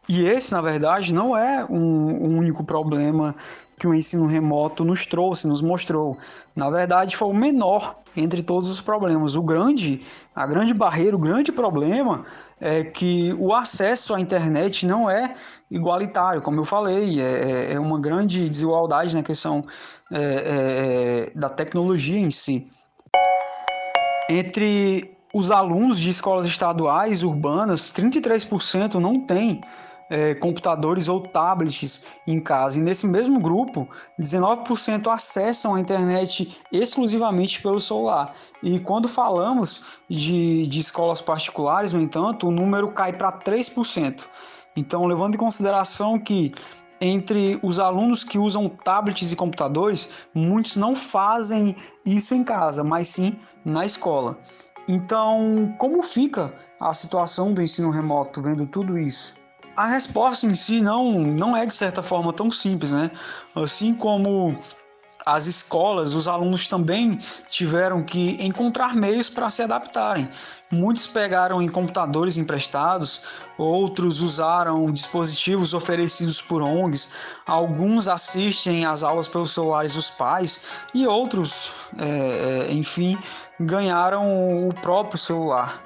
E 0.08 0.24
esse, 0.24 0.52
na 0.52 0.60
verdade, 0.60 1.12
não 1.12 1.36
é 1.36 1.64
um, 1.64 2.26
um 2.26 2.38
único 2.38 2.62
problema 2.62 3.34
que 3.78 3.86
o 3.86 3.94
ensino 3.94 4.26
remoto 4.26 4.84
nos 4.84 5.04
trouxe, 5.04 5.46
nos 5.46 5.60
mostrou. 5.60 6.16
Na 6.54 6.70
verdade, 6.70 7.16
foi 7.16 7.28
o 7.28 7.34
menor 7.34 7.96
entre 8.16 8.42
todos 8.42 8.70
os 8.70 8.80
problemas. 8.80 9.34
O 9.34 9.42
grande, 9.42 10.02
a 10.34 10.46
grande 10.46 10.72
barreira, 10.72 11.14
o 11.14 11.18
grande 11.18 11.52
problema 11.52 12.24
é 12.60 12.84
que 12.84 13.34
o 13.38 13.52
acesso 13.54 14.14
à 14.14 14.20
internet 14.20 14.86
não 14.86 15.10
é 15.10 15.34
igualitário, 15.70 16.40
como 16.40 16.60
eu 16.60 16.64
falei, 16.64 17.20
é, 17.20 17.24
é, 17.24 17.72
é 17.74 17.80
uma 17.80 17.98
grande 18.00 18.48
desigualdade 18.48 19.14
na 19.14 19.22
questão 19.22 19.64
é, 20.10 20.16
é, 20.16 20.22
é, 20.22 21.30
da 21.34 21.48
tecnologia 21.48 22.18
em 22.18 22.30
si. 22.30 22.70
Entre 24.28 25.16
os 25.34 25.50
alunos 25.50 25.98
de 25.98 26.08
escolas 26.08 26.46
estaduais 26.46 27.22
urbanas, 27.22 27.92
33% 27.92 28.94
não 28.94 29.20
têm 29.20 29.60
é, 30.10 30.34
computadores 30.34 31.08
ou 31.08 31.20
tablets 31.20 32.02
em 32.26 32.40
casa. 32.40 32.78
E 32.78 32.82
nesse 32.82 33.06
mesmo 33.06 33.40
grupo, 33.40 33.88
19% 34.20 35.12
acessam 35.12 35.74
a 35.74 35.80
internet 35.80 36.56
exclusivamente 36.72 37.60
pelo 37.60 37.80
celular. 37.80 38.34
E 38.62 38.78
quando 38.78 39.08
falamos 39.08 39.82
de, 40.08 40.66
de 40.66 40.80
escolas 40.80 41.20
particulares, 41.20 41.92
no 41.92 42.00
entanto, 42.00 42.48
o 42.48 42.50
número 42.50 42.92
cai 42.92 43.12
para 43.12 43.32
3%. 43.32 44.20
Então, 44.76 45.06
levando 45.06 45.34
em 45.34 45.38
consideração 45.38 46.18
que 46.18 46.54
entre 47.00 47.58
os 47.62 47.78
alunos 47.78 48.24
que 48.24 48.38
usam 48.38 48.68
tablets 48.68 49.30
e 49.30 49.36
computadores, 49.36 50.10
muitos 50.34 50.76
não 50.76 50.96
fazem 50.96 51.74
isso 52.04 52.34
em 52.34 52.42
casa, 52.42 52.82
mas 52.82 53.08
sim 53.08 53.38
na 53.64 53.84
escola. 53.84 54.38
Então, 54.88 55.74
como 55.78 56.02
fica 56.02 56.54
a 56.80 56.94
situação 56.94 57.52
do 57.52 57.60
ensino 57.60 57.90
remoto 57.90 58.40
vendo 58.40 58.66
tudo 58.66 58.96
isso? 58.96 59.34
A 59.76 59.86
resposta 59.86 60.46
em 60.46 60.54
si 60.54 60.80
não, 60.80 61.12
não 61.20 61.56
é 61.56 61.66
de 61.66 61.74
certa 61.74 62.02
forma 62.02 62.32
tão 62.32 62.50
simples, 62.50 62.92
né? 62.92 63.10
Assim 63.54 63.94
como 63.94 64.58
as 65.26 65.46
escolas, 65.46 66.14
os 66.14 66.28
alunos 66.28 66.68
também 66.68 67.18
tiveram 67.50 68.04
que 68.04 68.42
encontrar 68.42 68.94
meios 68.94 69.28
para 69.28 69.50
se 69.50 69.60
adaptarem. 69.60 70.30
Muitos 70.70 71.06
pegaram 71.06 71.60
em 71.60 71.68
computadores 71.68 72.36
emprestados, 72.36 73.20
outros 73.58 74.22
usaram 74.22 74.90
dispositivos 74.92 75.74
oferecidos 75.74 76.40
por 76.40 76.62
ONGs, 76.62 77.08
alguns 77.44 78.06
assistem 78.06 78.86
às 78.86 79.02
aulas 79.02 79.26
pelos 79.26 79.52
celulares 79.52 79.94
dos 79.94 80.10
pais 80.10 80.62
e 80.94 81.06
outros, 81.06 81.72
é, 81.98 82.68
é 82.68 82.72
enfim, 82.72 83.18
ganharam 83.58 84.68
o 84.68 84.72
próprio 84.74 85.18
celular. 85.18 85.82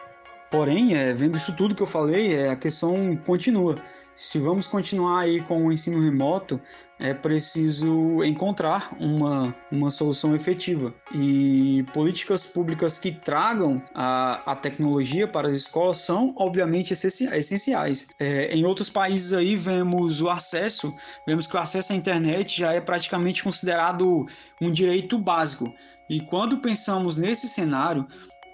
Porém, 0.50 0.94
é, 0.94 1.12
vendo 1.12 1.36
isso 1.36 1.54
tudo 1.54 1.76
que 1.76 1.82
eu 1.82 1.86
falei, 1.86 2.34
é, 2.34 2.50
a 2.50 2.56
questão 2.56 3.16
continua. 3.24 3.80
Se 4.16 4.38
vamos 4.38 4.66
continuar 4.66 5.20
aí 5.20 5.40
com 5.40 5.66
o 5.66 5.72
ensino 5.72 6.02
remoto, 6.02 6.60
é 6.98 7.14
preciso 7.14 8.22
encontrar 8.22 8.94
uma, 9.00 9.54
uma 9.72 9.90
solução 9.90 10.34
efetiva. 10.34 10.92
E 11.14 11.84
políticas 11.94 12.46
públicas 12.46 12.98
que 12.98 13.12
tragam 13.12 13.80
a, 13.94 14.52
a 14.52 14.56
tecnologia 14.56 15.26
para 15.26 15.48
as 15.48 15.56
escolas 15.56 15.98
são, 15.98 16.34
obviamente, 16.36 16.92
essenciais. 16.92 18.08
É, 18.18 18.54
em 18.54 18.66
outros 18.66 18.90
países 18.90 19.32
aí 19.32 19.56
vemos 19.56 20.20
o 20.20 20.28
acesso, 20.28 20.94
vemos 21.26 21.46
que 21.46 21.56
o 21.56 21.60
acesso 21.60 21.92
à 21.92 21.96
internet 21.96 22.58
já 22.58 22.72
é 22.72 22.80
praticamente 22.80 23.42
considerado 23.42 24.26
um 24.60 24.70
direito 24.70 25.18
básico. 25.18 25.72
E 26.10 26.20
quando 26.20 26.58
pensamos 26.58 27.16
nesse 27.16 27.48
cenário, 27.48 28.04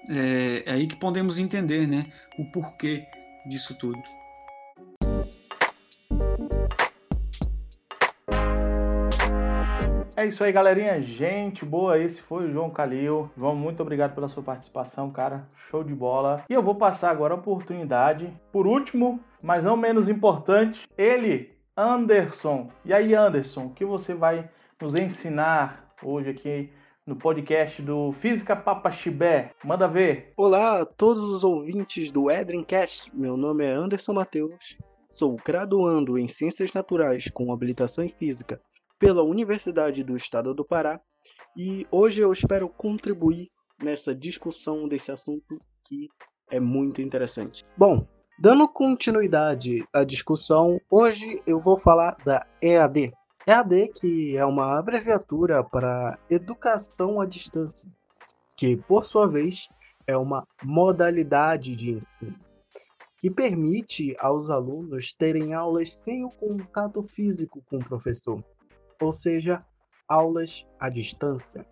é, 0.09 0.63
é 0.67 0.73
aí 0.73 0.87
que 0.87 0.97
podemos 0.97 1.39
entender 1.39 1.87
né, 1.87 2.07
o 2.39 2.45
porquê 2.53 3.07
disso 3.47 3.77
tudo. 3.79 4.03
É 10.19 10.25
isso 10.25 10.43
aí, 10.43 10.51
galerinha. 10.51 10.99
Gente 11.03 11.63
boa, 11.63 11.99
esse 11.99 12.23
foi 12.23 12.47
o 12.47 12.51
João 12.51 12.71
Calil. 12.71 13.31
João, 13.37 13.55
muito 13.55 13.83
obrigado 13.83 14.15
pela 14.15 14.29
sua 14.29 14.43
participação, 14.43 15.11
cara. 15.11 15.47
Show 15.55 15.85
de 15.85 15.95
bola. 15.95 16.43
E 16.49 16.55
eu 16.55 16.63
vou 16.63 16.75
passar 16.75 17.11
agora 17.11 17.35
a 17.35 17.37
oportunidade. 17.37 18.33
Por 18.51 18.67
último, 18.67 19.21
mas 19.43 19.63
não 19.63 19.77
menos 19.77 20.09
importante, 20.09 20.89
ele, 20.97 21.51
Anderson. 21.77 22.71
E 22.83 22.95
aí, 22.95 23.15
Anderson, 23.15 23.67
o 23.67 23.71
que 23.71 23.85
você 23.85 24.15
vai 24.15 24.49
nos 24.81 24.95
ensinar 24.95 25.93
hoje 26.03 26.31
aqui 26.31 26.71
no 27.07 27.15
podcast 27.15 27.81
do 27.81 28.11
Física 28.11 28.57
Papa 28.57 28.91
Chibé. 28.91 29.53
Manda 29.65 29.87
ver. 29.87 30.33
Olá 30.37 30.81
a 30.81 30.85
todos 30.85 31.23
os 31.23 31.45
ouvintes 31.45 32.11
do 32.11 32.29
Edrencast. 32.29 33.17
Meu 33.17 33.37
nome 33.37 33.65
é 33.65 33.73
Anderson 33.73 34.13
Mateus. 34.13 34.77
Sou 35.09 35.37
graduando 35.37 36.19
em 36.19 36.27
Ciências 36.27 36.73
Naturais 36.73 37.30
com 37.30 37.52
habilitação 37.52 38.02
em 38.02 38.09
Física 38.09 38.61
pela 38.99 39.23
Universidade 39.23 40.02
do 40.02 40.17
Estado 40.17 40.52
do 40.52 40.65
Pará 40.65 41.00
e 41.57 41.87
hoje 41.93 42.21
eu 42.21 42.33
espero 42.33 42.69
contribuir 42.69 43.50
nessa 43.80 44.13
discussão 44.13 44.89
desse 44.89 45.13
assunto 45.13 45.61
que 45.87 46.09
é 46.50 46.59
muito 46.59 47.00
interessante. 47.00 47.63
Bom, 47.78 48.04
dando 48.41 48.67
continuidade 48.67 49.87
à 49.93 50.02
discussão, 50.02 50.80
hoje 50.91 51.41
eu 51.47 51.61
vou 51.61 51.78
falar 51.78 52.17
da 52.25 52.45
EAD, 52.61 53.13
EAD, 53.49 53.93
que 53.95 54.37
é 54.37 54.45
uma 54.45 54.76
abreviatura 54.76 55.63
para 55.63 56.19
Educação 56.28 57.21
à 57.21 57.26
Distância, 57.26 57.89
que, 58.56 58.76
por 58.76 59.04
sua 59.04 59.28
vez, 59.28 59.69
é 60.04 60.17
uma 60.17 60.45
modalidade 60.65 61.76
de 61.76 61.93
ensino 61.93 62.37
que 63.19 63.30
permite 63.30 64.17
aos 64.19 64.50
alunos 64.50 65.13
terem 65.13 65.54
aulas 65.54 65.93
sem 65.95 66.25
o 66.25 66.30
contato 66.30 67.04
físico 67.04 67.63
com 67.67 67.76
o 67.76 67.85
professor, 67.85 68.45
ou 69.00 69.13
seja, 69.13 69.65
aulas 70.09 70.67
à 70.80 70.89
distância. 70.89 71.65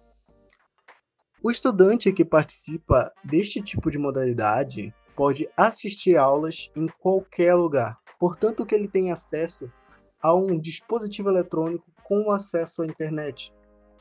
O 1.42 1.50
estudante 1.50 2.12
que 2.12 2.24
participa 2.24 3.12
deste 3.24 3.60
tipo 3.60 3.90
de 3.90 3.98
modalidade 3.98 4.94
pode 5.16 5.48
assistir 5.56 6.16
aulas 6.16 6.70
em 6.76 6.86
qualquer 7.00 7.54
lugar, 7.56 7.98
portanto 8.18 8.64
que 8.64 8.76
ele 8.76 8.86
tem 8.86 9.10
acesso 9.10 9.64
a 9.64 9.83
um 10.32 10.58
dispositivo 10.58 11.28
eletrônico 11.28 11.84
com 12.04 12.30
acesso 12.30 12.82
à 12.82 12.86
internet, 12.86 13.52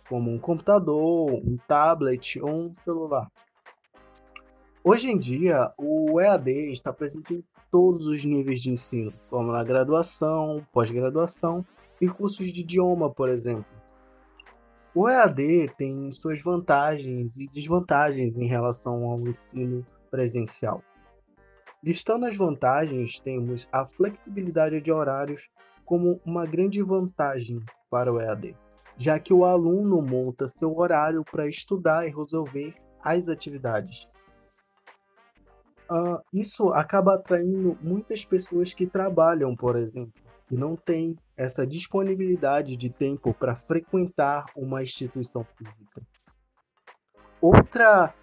como 0.07 0.31
um 0.31 0.37
computador, 0.37 1.33
um 1.33 1.57
tablet 1.67 2.39
ou 2.39 2.67
um 2.67 2.73
celular. 2.73 3.29
Hoje 4.83 5.09
em 5.09 5.17
dia, 5.17 5.71
o 5.77 6.19
EAD 6.21 6.71
está 6.71 6.93
presente 6.93 7.33
em 7.35 7.43
todos 7.71 8.05
os 8.05 8.23
níveis 8.23 8.61
de 8.61 8.69
ensino, 8.69 9.13
como 9.29 9.51
na 9.51 9.63
graduação, 9.63 10.65
pós-graduação 10.71 11.65
e 11.99 12.07
cursos 12.07 12.51
de 12.51 12.61
idioma, 12.61 13.09
por 13.09 13.29
exemplo. 13.29 13.65
O 14.93 15.09
EAD 15.09 15.73
tem 15.77 16.11
suas 16.11 16.41
vantagens 16.41 17.37
e 17.37 17.47
desvantagens 17.47 18.37
em 18.37 18.45
relação 18.45 19.05
ao 19.05 19.19
ensino 19.27 19.85
presencial. 20.11 20.83
Listando 21.83 22.25
as 22.25 22.37
vantagens, 22.37 23.19
temos 23.19 23.67
a 23.71 23.85
flexibilidade 23.85 24.79
de 24.79 24.91
horários 24.91 25.49
como 25.85 26.19
uma 26.25 26.45
grande 26.45 26.81
vantagem 26.81 27.61
para 27.89 28.11
o 28.11 28.19
EAD, 28.19 28.55
já 28.97 29.19
que 29.19 29.33
o 29.33 29.45
aluno 29.45 30.01
monta 30.01 30.47
seu 30.47 30.77
horário 30.77 31.23
para 31.23 31.47
estudar 31.47 32.07
e 32.07 32.11
resolver 32.11 32.73
as 33.01 33.27
atividades. 33.27 34.11
Uh, 35.89 36.19
isso 36.33 36.69
acaba 36.69 37.15
atraindo 37.15 37.77
muitas 37.81 38.23
pessoas 38.23 38.73
que 38.73 38.87
trabalham, 38.87 39.55
por 39.55 39.75
exemplo, 39.75 40.23
que 40.47 40.55
não 40.55 40.75
têm 40.75 41.17
essa 41.35 41.67
disponibilidade 41.67 42.75
de 42.77 42.89
tempo 42.89 43.33
para 43.33 43.55
frequentar 43.55 44.45
uma 44.55 44.81
instituição 44.81 45.43
física. 45.57 46.01
Outra 47.41 48.13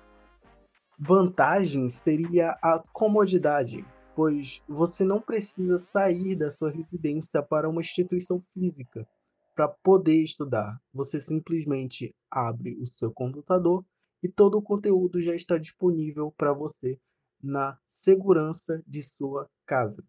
vantagem 0.98 1.88
seria 1.88 2.56
a 2.62 2.82
comodidade, 2.92 3.84
pois 4.20 4.62
você 4.68 5.02
não 5.02 5.18
precisa 5.18 5.78
sair 5.78 6.36
da 6.36 6.50
sua 6.50 6.70
residência 6.70 7.42
para 7.42 7.66
uma 7.66 7.80
instituição 7.80 8.38
física 8.52 9.08
para 9.56 9.66
poder 9.66 10.22
estudar. 10.22 10.78
Você 10.92 11.18
simplesmente 11.18 12.14
abre 12.30 12.76
o 12.78 12.84
seu 12.84 13.10
computador 13.10 13.82
e 14.22 14.28
todo 14.28 14.58
o 14.58 14.62
conteúdo 14.62 15.22
já 15.22 15.34
está 15.34 15.56
disponível 15.56 16.30
para 16.36 16.52
você 16.52 17.00
na 17.42 17.78
segurança 17.86 18.82
de 18.86 19.02
sua 19.02 19.48
casa. 19.64 20.04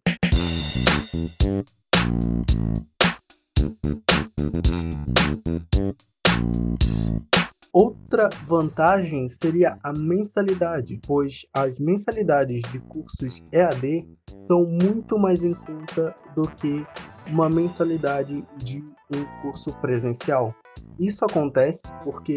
Outra 7.74 8.28
vantagem 8.48 9.30
seria 9.30 9.78
a 9.82 9.94
mensalidade, 9.94 11.00
pois 11.08 11.46
as 11.54 11.80
mensalidades 11.80 12.62
de 12.70 12.80
cursos 12.80 13.42
EAD 13.50 14.06
são 14.38 14.66
muito 14.66 15.18
mais 15.18 15.46
em 15.46 15.54
conta 15.54 16.14
do 16.36 16.42
que 16.42 16.86
uma 17.30 17.50
mensalidade 17.50 18.46
de 18.58 18.84
um 19.10 19.24
curso 19.42 19.72
presencial. 19.80 20.54
Isso 21.00 21.24
acontece 21.24 21.88
porque 22.04 22.36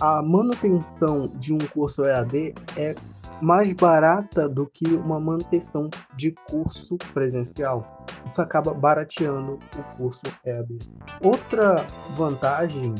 a 0.00 0.22
manutenção 0.22 1.26
de 1.26 1.52
um 1.52 1.58
curso 1.58 2.04
EAD 2.04 2.54
é 2.76 2.94
mais 3.42 3.72
barata 3.72 4.48
do 4.48 4.64
que 4.64 4.86
uma 4.94 5.18
manutenção 5.18 5.90
de 6.14 6.32
curso 6.48 6.96
presencial. 7.12 8.06
Isso 8.24 8.40
acaba 8.40 8.72
barateando 8.72 9.58
o 9.76 9.96
curso 9.96 10.22
EAD. 10.44 10.78
Outra 11.20 11.84
vantagem 12.16 12.94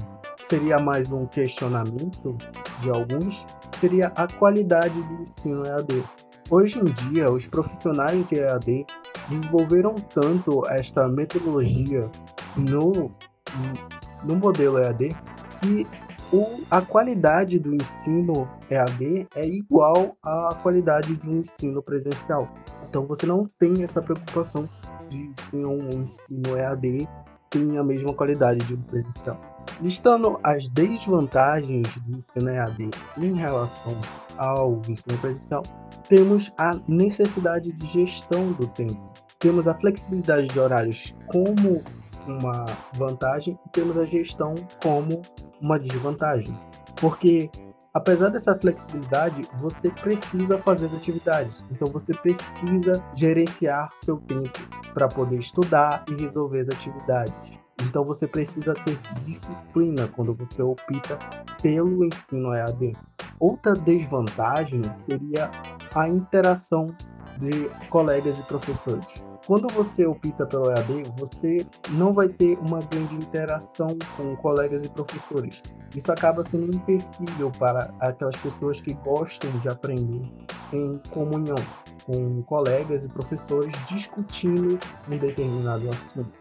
seria 0.48 0.78
mais 0.78 1.12
um 1.12 1.26
questionamento 1.26 2.34
de 2.80 2.88
alguns, 2.88 3.44
seria 3.78 4.06
a 4.16 4.26
qualidade 4.26 5.00
do 5.02 5.20
ensino 5.20 5.62
EAD. 5.66 6.02
Hoje 6.50 6.78
em 6.78 6.84
dia, 6.84 7.30
os 7.30 7.46
profissionais 7.46 8.24
de 8.26 8.36
EAD 8.36 8.86
desenvolveram 9.28 9.94
tanto 9.94 10.62
esta 10.70 11.06
metodologia 11.06 12.10
no, 12.56 13.10
no 14.24 14.36
modelo 14.36 14.78
EAD 14.78 15.14
que 15.60 15.86
o, 16.32 16.62
a 16.70 16.80
qualidade 16.80 17.58
do 17.58 17.74
ensino 17.74 18.48
EAD 18.70 19.28
é 19.34 19.46
igual 19.46 20.16
à 20.22 20.54
qualidade 20.62 21.14
de 21.16 21.28
um 21.28 21.40
ensino 21.40 21.82
presencial. 21.82 22.48
Então 22.88 23.06
você 23.06 23.26
não 23.26 23.46
tem 23.58 23.82
essa 23.82 24.00
preocupação 24.00 24.66
de 25.10 25.18
ensino, 25.18 25.72
um 25.72 26.00
ensino 26.00 26.56
EAD 26.56 27.06
tem 27.50 27.78
a 27.78 27.84
mesma 27.84 28.12
qualidade 28.12 28.64
de 28.66 28.74
um 28.74 28.82
presencial. 28.82 29.38
Listando 29.80 30.38
as 30.42 30.68
desvantagens 30.68 31.96
do 31.98 32.16
ensino 32.16 32.50
EAD 32.50 32.90
em 33.18 33.34
relação 33.34 33.94
ao 34.36 34.80
ensino 34.88 35.16
presencial, 35.18 35.62
temos 36.08 36.52
a 36.56 36.72
necessidade 36.88 37.72
de 37.72 37.86
gestão 37.86 38.52
do 38.52 38.66
tempo. 38.68 39.12
Temos 39.38 39.68
a 39.68 39.74
flexibilidade 39.74 40.48
de 40.48 40.58
horários 40.58 41.14
como 41.26 41.82
uma 42.26 42.64
vantagem 42.94 43.58
e 43.66 43.68
temos 43.70 43.96
a 43.96 44.04
gestão 44.04 44.54
como 44.82 45.22
uma 45.60 45.78
desvantagem. 45.78 46.56
Porque 47.00 47.50
apesar 47.98 48.28
dessa 48.28 48.56
flexibilidade, 48.56 49.42
você 49.60 49.90
precisa 49.90 50.56
fazer 50.58 50.86
as 50.86 50.94
atividades. 50.94 51.66
Então 51.70 51.92
você 51.92 52.14
precisa 52.14 53.04
gerenciar 53.12 53.90
seu 53.96 54.18
tempo 54.18 54.50
para 54.94 55.08
poder 55.08 55.38
estudar 55.38 56.04
e 56.08 56.14
resolver 56.14 56.60
as 56.60 56.68
atividades. 56.68 57.58
Então 57.82 58.04
você 58.04 58.26
precisa 58.26 58.72
ter 58.74 58.96
disciplina 59.20 60.06
quando 60.14 60.32
você 60.32 60.62
opta 60.62 61.18
pelo 61.60 62.04
ensino 62.04 62.54
EAD. 62.54 62.92
Outra 63.40 63.74
desvantagem 63.74 64.80
seria 64.92 65.50
a 65.94 66.08
interação 66.08 66.94
de 67.38 67.68
colegas 67.88 68.38
e 68.38 68.42
professores. 68.44 69.06
Quando 69.44 69.66
você 69.72 70.06
opta 70.06 70.46
pelo 70.46 70.70
EAD, 70.70 71.02
você 71.16 71.66
não 71.90 72.12
vai 72.12 72.28
ter 72.28 72.58
uma 72.58 72.78
grande 72.80 73.14
interação 73.14 73.88
com 74.16 74.36
colegas 74.36 74.84
e 74.84 74.88
professores. 74.88 75.62
Isso 75.94 76.12
acaba 76.12 76.44
sendo 76.44 76.66
um 76.66 76.76
empecilho 76.76 77.50
para 77.58 77.92
aquelas 78.00 78.36
pessoas 78.36 78.80
que 78.80 78.94
gostam 78.94 79.50
de 79.60 79.68
aprender 79.68 80.30
em 80.72 81.00
comunhão 81.10 81.56
com 82.04 82.42
colegas 82.42 83.04
e 83.04 83.08
professores 83.08 83.74
discutindo 83.86 84.78
um 85.10 85.18
determinado 85.18 85.88
assunto. 85.90 86.32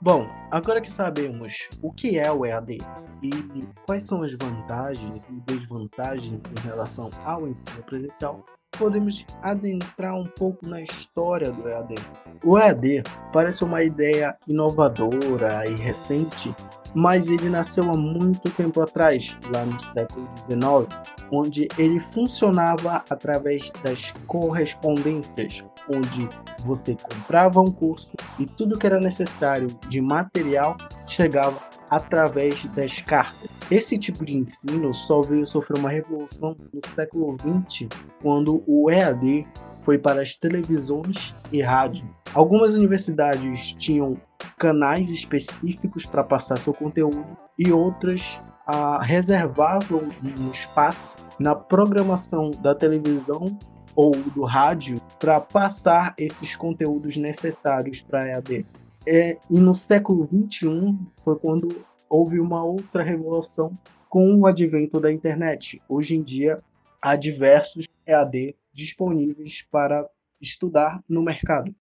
Bom, 0.00 0.28
agora 0.52 0.80
que 0.80 0.90
sabemos 0.90 1.68
o 1.82 1.92
que 1.92 2.18
é 2.18 2.30
o 2.30 2.46
EAD 2.46 2.78
e 3.20 3.66
quais 3.84 4.04
são 4.04 4.22
as 4.22 4.32
vantagens 4.32 5.28
e 5.28 5.40
desvantagens 5.40 6.44
em 6.44 6.60
relação 6.66 7.10
ao 7.24 7.48
ensino 7.48 7.82
presencial, 7.82 8.44
podemos 8.78 9.26
adentrar 9.42 10.14
um 10.14 10.24
pouco 10.24 10.66
na 10.66 10.80
história 10.80 11.50
do 11.50 11.68
EAD. 11.68 11.96
O 12.44 12.58
EAD 12.58 13.02
parece 13.32 13.64
uma 13.64 13.82
ideia 13.82 14.36
inovadora 14.46 15.66
e 15.66 15.74
recente, 15.74 16.54
mas 16.94 17.28
ele 17.28 17.48
nasceu 17.48 17.90
há 17.90 17.96
muito 17.96 18.48
tempo 18.50 18.80
atrás, 18.80 19.36
lá 19.52 19.64
no 19.64 19.78
século 19.78 20.26
XIX, 20.32 20.88
onde 21.30 21.68
ele 21.76 22.00
funcionava 22.00 23.04
através 23.10 23.70
das 23.82 24.12
correspondências, 24.26 25.64
onde 25.94 26.28
você 26.64 26.94
comprava 26.94 27.60
um 27.60 27.70
curso 27.70 28.16
e 28.38 28.46
tudo 28.46 28.78
que 28.78 28.86
era 28.86 29.00
necessário 29.00 29.68
de 29.88 30.00
material 30.00 30.76
chegava 31.06 31.58
através 31.90 32.64
das 32.66 33.00
cartas. 33.00 33.57
Esse 33.70 33.98
tipo 33.98 34.24
de 34.24 34.34
ensino 34.34 34.94
só 34.94 35.20
veio 35.20 35.46
sofrer 35.46 35.78
uma 35.78 35.90
revolução 35.90 36.56
no 36.72 36.80
século 36.86 37.36
XX, 37.36 37.86
quando 38.22 38.62
o 38.66 38.90
EAD 38.90 39.46
foi 39.80 39.98
para 39.98 40.22
as 40.22 40.38
televisões 40.38 41.34
e 41.52 41.60
rádio. 41.60 42.08
Algumas 42.32 42.72
universidades 42.72 43.74
tinham 43.74 44.16
canais 44.56 45.10
específicos 45.10 46.06
para 46.06 46.24
passar 46.24 46.56
seu 46.56 46.72
conteúdo 46.72 47.26
e 47.58 47.70
outras 47.70 48.40
ah, 48.66 49.02
reservavam 49.02 50.00
um 50.00 50.50
espaço 50.50 51.16
na 51.38 51.54
programação 51.54 52.50
da 52.62 52.74
televisão 52.74 53.58
ou 53.94 54.12
do 54.12 54.44
rádio 54.44 54.98
para 55.18 55.40
passar 55.40 56.14
esses 56.16 56.56
conteúdos 56.56 57.18
necessários 57.18 58.00
para 58.00 58.22
a 58.22 58.28
EAD. 58.28 58.66
É, 59.06 59.36
e 59.50 59.58
no 59.58 59.74
século 59.74 60.26
XXI 60.26 60.98
foi 61.16 61.36
quando 61.36 61.84
houve 62.08 62.40
uma 62.40 62.64
outra 62.64 63.02
revolução 63.02 63.76
com 64.08 64.34
o 64.34 64.46
advento 64.46 65.00
da 65.00 65.12
internet. 65.12 65.82
Hoje 65.88 66.16
em 66.16 66.22
dia, 66.22 66.62
há 67.00 67.14
diversos 67.14 67.86
EAD 68.06 68.56
disponíveis 68.72 69.62
para 69.70 70.08
estudar 70.40 71.02
no 71.08 71.22
mercado. 71.22 71.74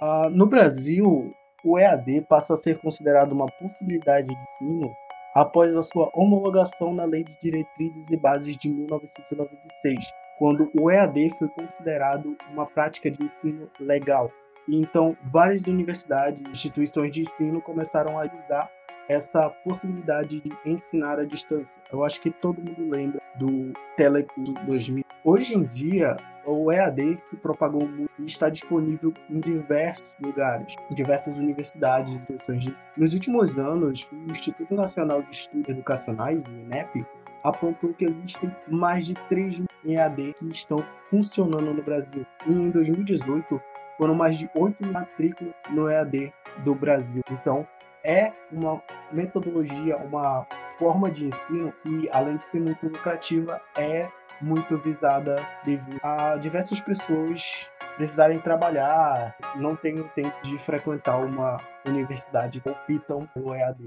Uh, 0.00 0.28
no 0.30 0.46
Brasil, 0.46 1.32
o 1.64 1.78
EAD 1.78 2.26
passa 2.28 2.54
a 2.54 2.56
ser 2.56 2.78
considerado 2.78 3.32
uma 3.32 3.46
possibilidade 3.46 4.28
de 4.28 4.34
ensino 4.34 4.90
após 5.34 5.74
a 5.74 5.82
sua 5.82 6.10
homologação 6.14 6.94
na 6.94 7.04
Lei 7.04 7.24
de 7.24 7.36
Diretrizes 7.38 8.10
e 8.10 8.16
Bases 8.16 8.56
de 8.56 8.68
1996, 8.68 10.04
quando 10.38 10.70
o 10.78 10.90
EAD 10.90 11.30
foi 11.38 11.48
considerado 11.48 12.36
uma 12.52 12.66
prática 12.66 13.10
de 13.10 13.22
ensino 13.22 13.68
legal. 13.80 14.30
Então, 14.68 15.16
várias 15.32 15.66
universidades 15.66 16.42
e 16.42 16.50
instituições 16.50 17.12
de 17.12 17.22
ensino 17.22 17.60
começaram 17.60 18.18
a 18.18 18.22
avisar 18.22 18.70
essa 19.08 19.48
possibilidade 19.48 20.40
de 20.40 20.52
ensinar 20.64 21.18
à 21.18 21.24
distância. 21.24 21.82
Eu 21.92 22.04
acho 22.04 22.20
que 22.20 22.30
todo 22.30 22.60
mundo 22.60 22.88
lembra 22.88 23.20
do 23.36 23.72
Telecurso 23.96 24.54
2000. 24.66 25.04
Hoje 25.24 25.54
em 25.54 25.64
dia, 25.64 26.16
o 26.44 26.70
EAD 26.70 27.18
se 27.18 27.36
propagou 27.36 27.86
muito 27.88 28.10
e 28.18 28.26
está 28.26 28.48
disponível 28.48 29.12
em 29.28 29.40
diversos 29.40 30.16
lugares, 30.20 30.74
em 30.90 30.94
diversas 30.94 31.38
universidades 31.38 32.12
e 32.12 32.16
instituições. 32.16 32.78
Nos 32.96 33.12
últimos 33.12 33.58
anos, 33.58 34.08
o 34.12 34.30
Instituto 34.30 34.74
Nacional 34.74 35.22
de 35.22 35.32
Estudos 35.32 35.68
Educacionais, 35.68 36.46
o 36.46 36.52
INEP, 36.60 37.04
apontou 37.42 37.92
que 37.94 38.04
existem 38.04 38.54
mais 38.68 39.06
de 39.06 39.14
3 39.28 39.58
mil 39.58 39.66
EAD 39.84 40.34
que 40.34 40.48
estão 40.50 40.84
funcionando 41.04 41.72
no 41.72 41.82
Brasil. 41.82 42.26
E 42.46 42.52
em 42.52 42.70
2018, 42.70 43.60
foram 43.98 44.14
mais 44.14 44.38
de 44.38 44.50
8 44.54 44.82
mil 44.82 44.92
matrículas 44.92 45.54
no 45.70 45.88
EAD 45.88 46.32
do 46.64 46.74
Brasil. 46.74 47.22
Então, 47.30 47.66
é 48.06 48.32
uma 48.52 48.80
metodologia, 49.10 49.96
uma 49.96 50.46
forma 50.78 51.10
de 51.10 51.26
ensino 51.26 51.72
que, 51.72 52.08
além 52.10 52.36
de 52.36 52.44
ser 52.44 52.60
muito 52.60 52.86
lucrativa, 52.86 53.60
é 53.76 54.08
muito 54.40 54.78
visada 54.78 55.44
devido 55.64 55.98
a 56.02 56.36
diversas 56.36 56.78
pessoas 56.78 57.68
precisarem 57.96 58.38
trabalhar, 58.38 59.36
não 59.56 59.74
têm 59.74 60.02
tempo 60.08 60.36
de 60.42 60.56
frequentar 60.58 61.18
uma 61.18 61.56
universidade, 61.84 62.62
optam 62.64 63.26
pelo 63.34 63.54
EAD. 63.54 63.86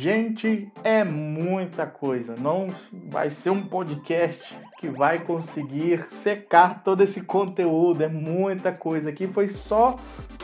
Gente, 0.00 0.72
é 0.82 1.04
muita 1.04 1.84
coisa. 1.84 2.34
Não 2.34 2.68
vai 3.10 3.28
ser 3.28 3.50
um 3.50 3.60
podcast 3.60 4.58
que 4.78 4.88
vai 4.88 5.18
conseguir 5.18 6.06
secar 6.08 6.82
todo 6.82 7.02
esse 7.02 7.24
conteúdo. 7.24 8.02
É 8.02 8.08
muita 8.08 8.72
coisa. 8.72 9.10
Aqui 9.10 9.28
foi 9.28 9.46
só 9.48 9.96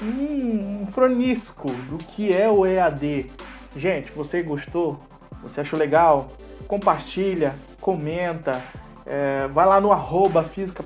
um 0.02 0.86
fronisco 0.88 1.70
do 1.88 1.96
que 1.96 2.36
é 2.36 2.50
o 2.50 2.66
EAD. 2.66 3.30
Gente, 3.74 4.12
você 4.12 4.42
gostou? 4.42 5.00
Você 5.42 5.62
achou 5.62 5.78
legal? 5.78 6.30
Compartilha, 6.68 7.54
comenta, 7.80 8.62
é, 9.08 9.46
vai 9.46 9.64
lá 9.64 9.80
no 9.80 9.92
arroba 9.92 10.42
Física 10.42 10.82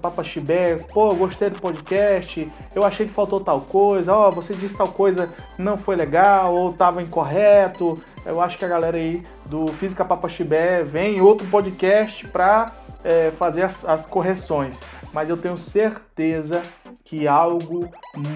pô, 0.92 1.14
gostei 1.14 1.48
do 1.48 1.58
podcast, 1.58 2.52
eu 2.74 2.84
achei 2.84 3.06
que 3.06 3.12
faltou 3.12 3.40
tal 3.40 3.62
coisa, 3.62 4.14
ó, 4.14 4.30
você 4.30 4.52
disse 4.52 4.76
tal 4.76 4.88
coisa 4.88 5.32
não 5.56 5.78
foi 5.78 5.96
legal, 5.96 6.54
ou 6.54 6.70
estava 6.70 7.02
incorreto. 7.02 7.98
Eu 8.24 8.40
acho 8.40 8.58
que 8.58 8.64
a 8.64 8.68
galera 8.68 8.96
aí 8.96 9.22
do 9.46 9.68
Física 9.68 10.04
Papaxibé 10.04 10.82
vem 10.82 11.16
em 11.16 11.20
outro 11.20 11.46
podcast 11.48 12.26
para 12.28 12.72
é, 13.02 13.30
fazer 13.32 13.62
as, 13.62 13.84
as 13.84 14.06
correções. 14.06 14.78
Mas 15.12 15.28
eu 15.28 15.36
tenho 15.36 15.58
certeza 15.58 16.62
que 17.04 17.26
algo 17.26 17.88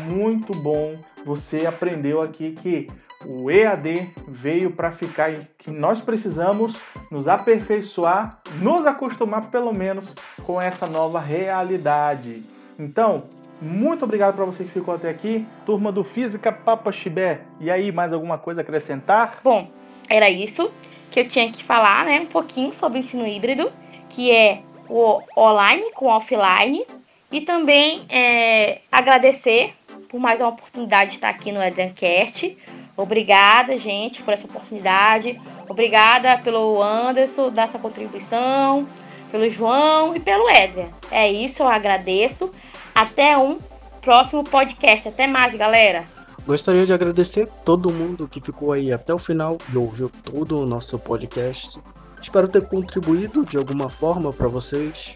muito 0.09 0.53
bom 0.53 0.95
você 1.25 1.67
aprendeu 1.67 2.21
aqui 2.21 2.53
que 2.53 2.87
o 3.25 3.51
EAD 3.51 4.13
veio 4.29 4.71
para 4.71 4.93
ficar 4.93 5.33
e 5.33 5.43
que 5.59 5.71
nós 5.71 6.01
precisamos 6.01 6.77
nos 7.11 7.27
aperfeiçoar, 7.27 8.41
nos 8.61 8.87
acostumar 8.87 9.51
pelo 9.51 9.73
menos 9.73 10.15
com 10.45 10.61
essa 10.61 10.87
nova 10.87 11.19
realidade. 11.19 12.43
Então, 12.79 13.25
muito 13.65 14.05
obrigado 14.05 14.37
para 14.37 14.45
você 14.45 14.63
que 14.63 14.71
ficou 14.71 14.95
até 14.95 15.09
aqui, 15.09 15.47
turma 15.65 15.91
do 15.91 16.05
Física 16.05 16.53
Papa 16.53 16.93
Chibé. 16.93 17.41
E 17.59 17.71
aí, 17.71 17.91
mais 17.91 18.13
alguma 18.13 18.37
coisa 18.37 18.61
a 18.61 18.63
acrescentar? 18.63 19.39
Bom, 19.43 19.69
era 20.09 20.29
isso 20.29 20.71
que 21.11 21.21
eu 21.21 21.29
tinha 21.29 21.51
que 21.51 21.65
falar, 21.65 22.05
né? 22.05 22.21
Um 22.21 22.27
pouquinho 22.27 22.73
sobre 22.73 22.99
o 22.99 23.01
ensino 23.01 23.27
híbrido, 23.27 23.73
que 24.11 24.31
é 24.31 24.61
o 24.89 25.21
online 25.37 25.93
com 25.95 26.07
offline, 26.07 26.85
e 27.33 27.41
também 27.41 28.05
é, 28.11 28.81
agradecer 28.93 29.75
por 30.09 30.21
mais 30.21 30.39
uma 30.39 30.51
oportunidade 30.51 31.11
de 31.11 31.17
estar 31.17 31.31
aqui 31.31 31.51
no 31.51 31.63
Edencast. 31.63 32.57
Obrigada, 32.97 33.77
gente, 33.77 34.23
por 34.23 34.35
essa 34.35 34.47
oportunidade. 34.47 35.41
Obrigada 35.69 36.39
pelo 36.39 36.83
Anderson, 36.83 37.51
dessa 37.51 37.79
contribuição, 37.79 38.87
pelo 39.33 39.49
João 39.49 40.15
e 40.15 40.21
pelo 40.21 40.49
Éder. 40.49 40.89
É 41.11 41.29
isso, 41.29 41.63
eu 41.63 41.69
agradeço. 41.69 42.53
Até 42.95 43.37
um 43.37 43.59
próximo 44.01 44.45
podcast. 44.45 45.09
Até 45.09 45.27
mais, 45.27 45.55
galera. 45.55 46.05
Gostaria 46.47 46.85
de 46.85 46.93
agradecer 46.93 47.49
todo 47.65 47.91
mundo 47.91 48.29
que 48.29 48.41
ficou 48.41 48.73
aí 48.73 48.93
até 48.93 49.15
o 49.15 49.19
final 49.19 49.57
e 49.73 49.77
ouviu 49.77 50.11
todo 50.23 50.61
o 50.61 50.67
nosso 50.67 50.99
podcast. 50.99 51.81
Espero 52.21 52.49
ter 52.49 52.69
contribuído 52.69 53.45
de 53.45 53.57
alguma 53.57 53.89
forma 53.89 54.33
para 54.33 54.49
vocês. 54.49 55.15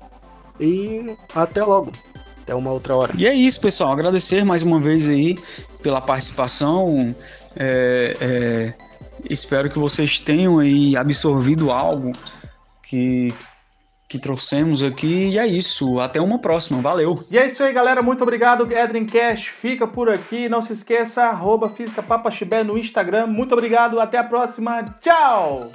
e 0.59 1.17
até 1.35 1.63
logo. 1.63 1.93
Até 2.43 2.55
uma 2.55 2.73
outra 2.73 2.97
hora. 2.97 3.13
E 3.17 3.27
é 3.27 3.35
isso, 3.35 3.61
pessoal. 3.61 3.93
Agradecer 3.93 4.45
mais 4.45 4.63
uma 4.63 4.81
vez 4.81 5.09
aí 5.09 5.39
pela 5.83 6.01
participação. 6.01 7.15
É, 7.55 8.17
é, 8.21 8.75
espero 9.29 9.69
que 9.69 9.79
vocês 9.79 10.19
tenham 10.19 10.59
aí 10.59 10.97
absorvido 10.97 11.71
algo 11.71 12.13
que, 12.83 13.35
que 14.09 14.19
trouxemos 14.19 14.83
aqui. 14.83 15.29
E 15.29 15.39
é 15.39 15.47
isso. 15.47 16.01
Até 16.01 16.21
uma 16.21 16.39
próxima. 16.39 16.81
Valeu. 16.81 17.25
E 17.31 17.39
é 17.39 17.47
isso 17.47 17.63
aí, 17.63 17.73
galera. 17.73 18.03
Muito 18.03 18.23
obrigado. 18.23 18.71
Edrin 18.73 19.05
Cash 19.05 19.47
fica 19.47 19.87
por 19.87 20.09
aqui. 20.09 20.49
Não 20.49 20.63
se 20.63 20.73
esqueça, 20.73 21.25
arroba 21.25 21.69
Física 21.69 22.03
Papaxibé 22.03 22.65
no 22.65 22.79
Instagram. 22.79 23.27
Muito 23.27 23.53
obrigado. 23.53 24.01
Até 24.01 24.19
a 24.19 24.25
próxima. 24.25 24.85
Tchau! 25.01 25.71